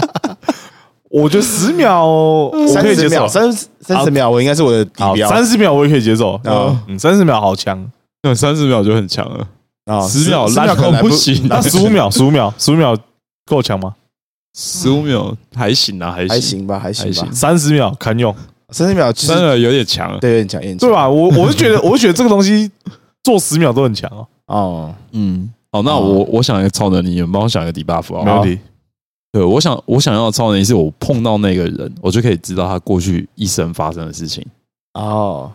[1.10, 2.52] 我觉得十秒我
[2.82, 5.28] 可以接受三十，，三三十秒，我应该是我的底好标。
[5.28, 6.40] 三十秒我也可以接受。
[6.46, 7.84] 哦嗯，三十秒好强。
[8.24, 9.48] 那三十秒就很强了，
[9.86, 11.48] 啊十秒十烂到不行。
[11.50, 12.96] 那十五秒，十五秒，十五秒
[13.48, 13.94] 够强吗？
[14.54, 17.34] 十五秒还行啊，还还行吧，还行吧还行。
[17.34, 18.36] 三十秒堪用，
[18.70, 20.20] 三十秒其实真的有点强了。
[20.20, 20.96] 对有点强，有点强对？
[20.96, 21.10] 吧？
[21.10, 22.70] 我我是觉得，我是觉得这个东西
[23.24, 28.26] 做十秒都很强哦，哦，嗯，好，那我我想一个超能力，你们帮我想一个 debuff 啊。
[28.26, 28.60] 没问题。
[29.32, 34.46] 对，我想我想要的超能力是我碰到那个人，我就可以知道他过去一生发生的事情。
[34.94, 35.50] 哦，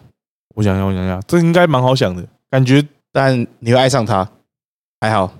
[0.55, 2.82] 我想想，我想想，这应该蛮好想的，感觉
[3.12, 4.27] 但你会爱上他，
[4.98, 5.31] 还好，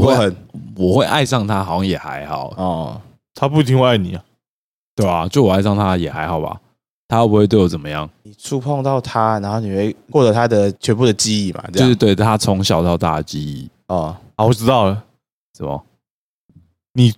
[0.00, 0.36] 不过很
[0.76, 3.00] 我会爱上他，好像也还好，哦。
[3.34, 4.22] 他不一定会爱你啊。
[4.94, 6.58] 对吧、就我爱上他也还好吧，
[7.06, 8.08] 他会不会对我怎么样？
[8.22, 11.62] 你触碰到他，然后你会获得他的全部的记忆嘛？
[11.72, 15.04] 就是对他从小到大的记忆，哦，啊，我知道了，
[15.56, 15.84] 什么？
[16.94, 17.12] 你？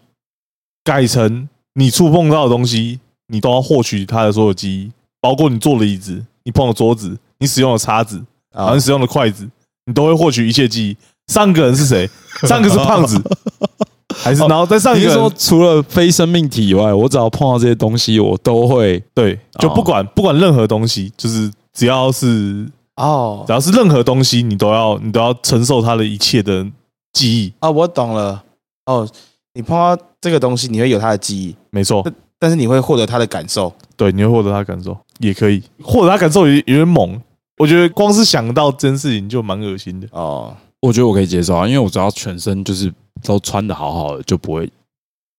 [0.82, 4.90] 改成你触碰到的东西，你都要获取他的所有记忆，
[5.20, 8.16] 包括你坐的椅子、你碰的桌子、你使用的叉子、
[8.50, 9.46] 然后啊你使用的筷子，
[9.84, 10.96] 你都会获取一切记忆。
[11.28, 12.08] 上个人是谁？
[12.42, 13.20] 上个是胖子，
[14.14, 15.32] 还是然后再上一你是说？
[15.36, 26.66] 除了非生命体以外，我只要碰到这些东西，我都会对，就哦不管不管任何东西，就是只要是哦只要是任何东西，你都要你都要承受它的一切的
[27.12, 28.42] 记忆，啊，我懂了。
[28.86, 29.06] 哦，
[29.54, 32.06] 你碰到这个东西，你会有它的记忆，没错，
[32.38, 33.72] 但是你会获得它的感受。
[33.96, 37.20] 对，你会获得他感受，也可以获得他感受有有点猛。
[37.58, 40.06] 我觉得光是想到这件事情就蛮恶心的。
[40.12, 42.92] 哦，我觉得我可以接受啊，因为我只要全身就是
[43.22, 44.70] 都穿的好好的，就不会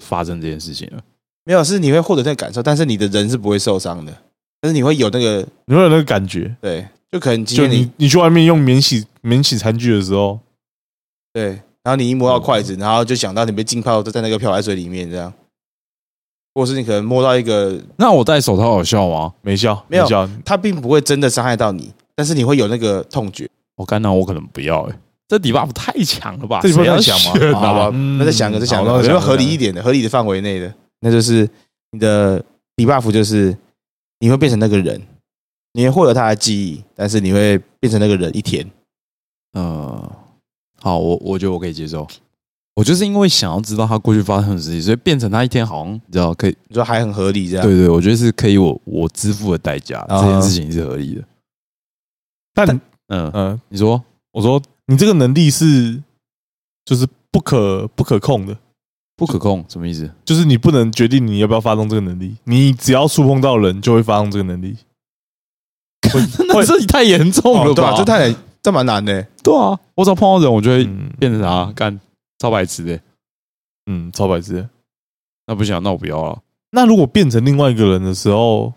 [0.04, 1.02] 发生这件事情了。
[1.46, 4.14] 没有，是你会获得这个感受，但是你的人是不会受伤的，
[4.62, 10.40] 但是你会有那个你会有那个感觉，对，就可能今就天你你你去外面用免洗免洗餐具的时候，
[11.34, 11.46] 对，
[11.84, 15.34] 然后你一摸到筷子，然后就想到你被浸泡在那个漂白水里面这样，
[16.54, 19.34] 或是你可能摸到一个，那我戴手套有效吗？
[19.42, 23.50] 没效，没有效，它并不会真的伤害到你，但是你会有那个痛觉。
[23.78, 25.00] 我干那我可能不要哎、
[25.30, 26.60] 这底 buff 太强了吧？
[26.62, 30.74] 这 debuff 谁要太强吗选啊好吧，嗯那再想个，再想个，好那再想个有没有合理一点的、合理的范围内的？
[31.02, 31.48] 那就是
[31.92, 32.44] 你的
[32.76, 33.56] debuff 就是
[34.20, 35.00] 你会变成那个人，
[35.74, 38.66] 你会获得他的记忆，但是你会变成那个人一天。
[39.54, 40.12] 呃，
[40.82, 42.08] 好，我我觉得我可以接受。
[42.76, 47.66] 我就是因为想要知道他过去发生的事情，所以变成他一天好像你知道可以，你说还很合理这样？
[47.66, 51.24] 对对，我觉得是可以我我支付的代价，啊这件事情是合理的。
[52.54, 52.68] 但
[53.08, 54.02] 嗯，嗯，你说
[54.32, 56.02] 我说你这个能力是
[56.84, 58.58] 就是不可不可控的，
[59.16, 60.12] 不可控什么意思？
[60.26, 64.76] 就是你不能决定你要不要发动这个能力，你只要触碰到人就会发动这个能力。
[66.48, 67.92] 那这太严重了哦，对吧？
[67.92, 69.22] 啊，这太这蛮难的。
[69.44, 72.00] 对啊，我只要碰到人，我就会嗯变成啥，干
[72.40, 73.00] 超白痴的。
[73.86, 74.70] 嗯，超白痴的。
[75.46, 76.42] 那不行，那我不要了。
[76.72, 78.74] 那如果变成另外一个人的时候，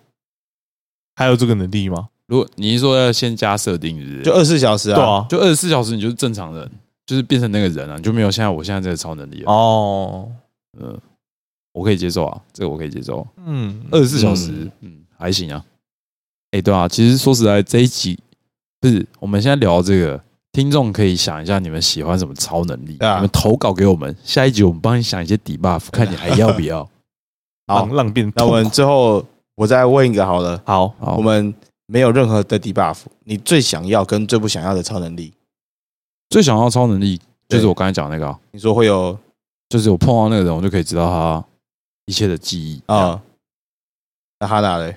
[1.14, 2.08] 还有这个能力吗？
[2.32, 4.22] 如果你是说要先加设定，是不是？
[4.22, 6.70] 就二十四小时啊，对啊，就二十四小时，你就是正常人，
[7.04, 9.52] 就是变成那个人啊，你就没有现在我现在这个超能力了。
[9.52, 10.26] 哦，
[10.80, 10.98] 嗯，
[11.74, 13.26] 我可以接受啊，这个我可以接受。
[13.44, 14.50] 嗯，二十四小时，
[14.80, 15.62] 嗯，还行啊。
[16.52, 18.18] 哎、对啊，其实说实在，这一集
[18.80, 20.18] 不是我们现在聊这个，
[20.52, 26.88] 听众可以想一下你们喜欢什么超能力，对啊你们投稿给我们，下一集我们帮你想一些底 buff，看你还要不要。
[27.68, 29.22] 好浪浪变那我们最后
[29.54, 31.54] 我再问一个好了，好，好，我们
[31.92, 35.34] 没有任何的 debuff，你最想要跟最不想要的超能力，
[36.30, 39.18] 最想要超能力就是我刚才讲的那个、啊，你说会有
[39.68, 41.44] 就是我碰到那个人，我就可以知道他
[42.06, 42.96] 一切的记忆啊。
[42.96, 43.22] 啊？
[44.40, 44.96] 那哈娜嘞，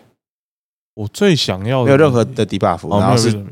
[0.94, 3.46] 我最想要的没有任何的 debuff，哦，然后是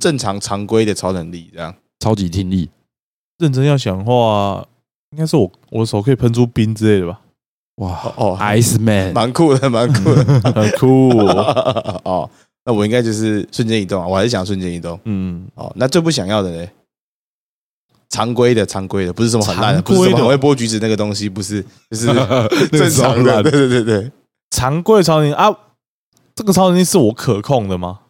[0.00, 1.74] 正常常规的超能力这样。
[1.98, 2.70] 超级听力，
[3.38, 4.64] 认真要想的话，
[5.10, 7.20] 应该是我我的手可以喷出冰之类的吧，
[7.78, 10.24] 哇哦哦，Ice Man，蛮酷的，蛮酷的。
[10.54, 11.08] 很酷
[12.04, 12.30] 哦。
[12.64, 14.98] 哦，那我应该就是瞬间移动啊，我还是想瞬间移动。
[15.04, 16.66] 嗯，哦，那最不想要的呢？
[18.10, 23.34] 常规的，常规的，不是什么很烂的，常规的不是什么很会剥橘子那个东西，不是，就是 个正常的。
[23.34, 24.10] 烂对对对对，
[24.50, 25.48] 常规超能力啊，
[26.34, 28.00] 这个超能力是我可控的吗？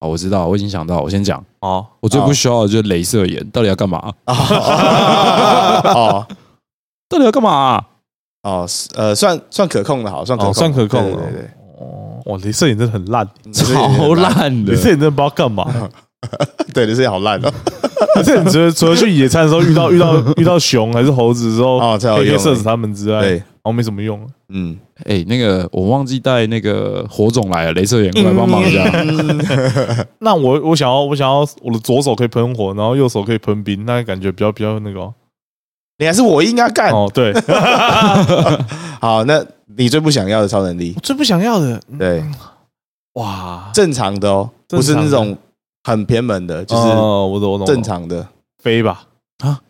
[0.00, 4.12] 哦，我知道，我已经想到，我先讲，哦，我最不需要的就是镭射眼，到底要干嘛？
[4.26, 6.26] 哦
[7.08, 7.84] 到底要干嘛？
[8.42, 11.22] 哦，是呃，算算可控的，好，算可算可控了。
[11.30, 11.50] 对对
[12.30, 15.64] 哇，镭射眼真的很烂，超烂的镭，射眼真的不知道干嘛。
[16.72, 17.52] 对，镭射眼好烂哦。
[18.16, 24.20] 镭射眼除了除了去野餐的时候遇到遇到 遇到熊还是猴子的时候，哦才有可以用射死他们之外，对，然后没什么用。
[24.48, 28.84] 嗯，哎，那个我忘记带那个火种来了，镭射眼过来帮忙一下。
[30.20, 35.14] 那我我想要我想要我的左手可以喷火，然后右手可以喷冰，那感觉比较比较那个哦
[35.98, 36.90] 你还是我应该干。
[36.90, 37.10] 哦。
[37.12, 37.32] 对，
[39.00, 39.44] 好，那
[39.76, 41.00] 你最不想要的超能力我？
[41.00, 42.24] 最不想要的，对，
[43.14, 45.38] 哇，正常的哦，不是正常的那种
[45.84, 48.28] 很偏门的，就是哦，我懂我懂，正常的
[48.62, 49.06] 飞吧。
[49.38, 49.60] 啊。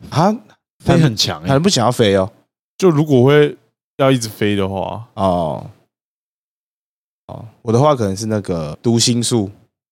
[0.84, 2.30] 飞很强哎很，不想要飞哦。
[2.78, 3.54] 就如果会
[3.98, 5.66] 要一直飞的话，哦
[7.26, 9.50] 哦，我的话可能是那个读心术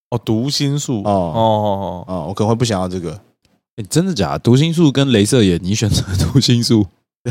[0.09, 3.13] 哦，读心术，哦哦哦哦，哦，我可能会不想要这个。
[3.77, 4.39] 哎真的假的？
[4.39, 6.87] 读心术跟镭射眼，你选择读心术？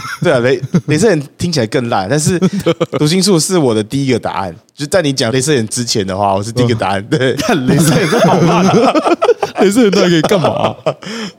[0.22, 2.38] 对啊，雷镭射眼听起来更烂，但是
[2.98, 4.54] 读心术是我的第一个答案。
[4.74, 7.04] 就在你讲镭射眼之前的话，我是第一个答案。
[7.08, 8.92] 对，看镭射眼真好烂啊！
[9.60, 10.74] 镭射眼到底可以干嘛？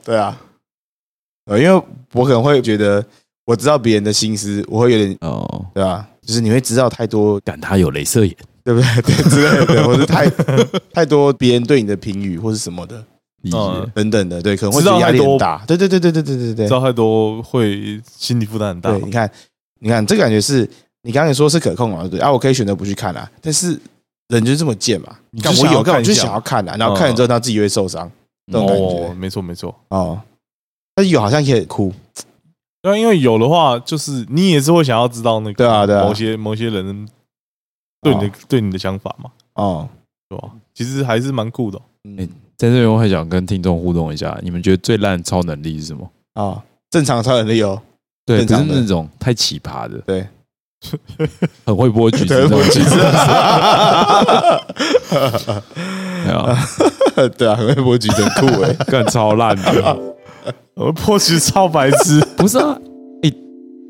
[0.03, 0.37] 对啊，
[1.45, 1.83] 呃，因为
[2.13, 3.03] 我可能会觉得
[3.45, 6.05] 我知道别人的心思，我会有点哦，对吧？
[6.25, 9.01] 就是你会知道太多，赶他有镭射眼，对不对？
[9.01, 10.29] 对之类的，或是太
[10.93, 13.03] 太多别人对你的评语或是什么的
[13.41, 13.57] 理解。
[13.57, 13.91] 嗯。
[13.93, 15.63] 等等的，对，可能会压力太多很大。
[15.67, 16.53] 对对对对对对对。
[16.55, 16.71] 对知。
[16.71, 18.91] 道太多会心理负担很大。
[18.91, 19.01] 对，。
[19.01, 19.31] 你看，
[19.79, 20.69] 你看，这个感觉是
[21.03, 23.79] 你刚才说是可控啊，对啊，我可以选择不去看啊，但是
[24.27, 28.11] 人就是这么贱嘛，你就想要干我有，看我就想要看啊，然后看了之后他自己会受伤
[28.51, 29.73] 这种感哦，觉没错没错。
[29.87, 30.21] 哦，
[30.93, 31.93] 但有好像也很酷，
[32.81, 36.03] 对啊，因为有的话，就是你也是会想要知道那个对啊对啊。
[36.03, 37.07] 某些某些人
[38.01, 39.87] 对你的对你的想法嘛，哦，
[40.27, 40.51] 对吧？
[40.73, 41.81] 其实还是蛮酷的哦。
[42.03, 42.17] 嗯。
[42.19, 42.27] 哎
[42.59, 46.11] 在这边我很想跟听众互动一下，你们觉得最烂超能力是什么？
[46.33, 46.61] 啊，
[46.91, 47.81] 正常超能力哦，
[48.25, 50.27] 对，不是那种太奇葩的， 对，
[51.65, 52.89] 很会剥橘子对，那种，我其实，
[57.37, 59.97] 对啊，很会播橘子，很酷哎， 干超烂的，
[60.75, 62.77] 我破其实超白痴，不是啊，
[63.23, 63.31] 哎，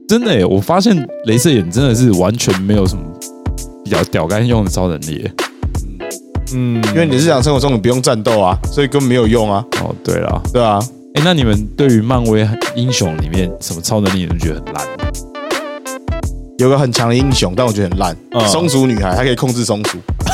[0.08, 3.04] 真的哎，我发现镭射眼真的是完全没有什么
[3.84, 5.34] 比较屌干用的超能力耶。
[6.54, 10.80] 嗯，因为你日常生活中你不用战斗啊，所以根本没有用啊，哦，对了，对啊，
[11.16, 14.84] 哎，那你们对于漫威英雄里面什么超能力你们觉得很烂？
[16.58, 18.46] 有个很强的英雄，但我觉得很烂，嗯。
[18.48, 19.98] 松鼠女孩，她可以控制松鼠，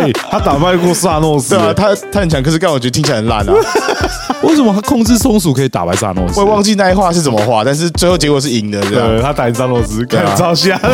[0.00, 3.52] 哎他打败过萨诺斯，对啊，她她很强，可是干我觉得听起来很烂啊，
[4.42, 6.40] 为什么她控制松鼠可以打败萨诺斯？
[6.40, 10.80] 我也忘记那一话是怎么画，但是最后结果是赢的，对他打赢萨诺斯，看超瞎，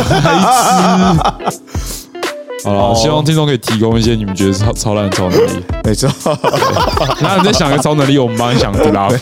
[2.67, 5.63] 好了，希望听众可以提供一些你们觉得超超烂的超能力。
[5.85, 6.09] 没错，
[7.21, 9.19] 然后你再想一个超能力，我们帮你想 draft。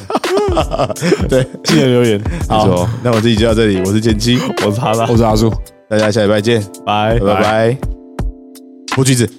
[1.30, 5.52] 对，记得留言，好，那我这集就到这里，我是剑七，我是他的，我是阿叔，
[5.90, 7.20] 大家下礼拜见，拜。
[7.20, 7.78] 拜拜，
[8.96, 9.30] 剥橘子。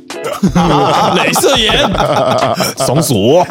[0.43, 1.73] 镭射眼。
[2.87, 3.43] 松鼠。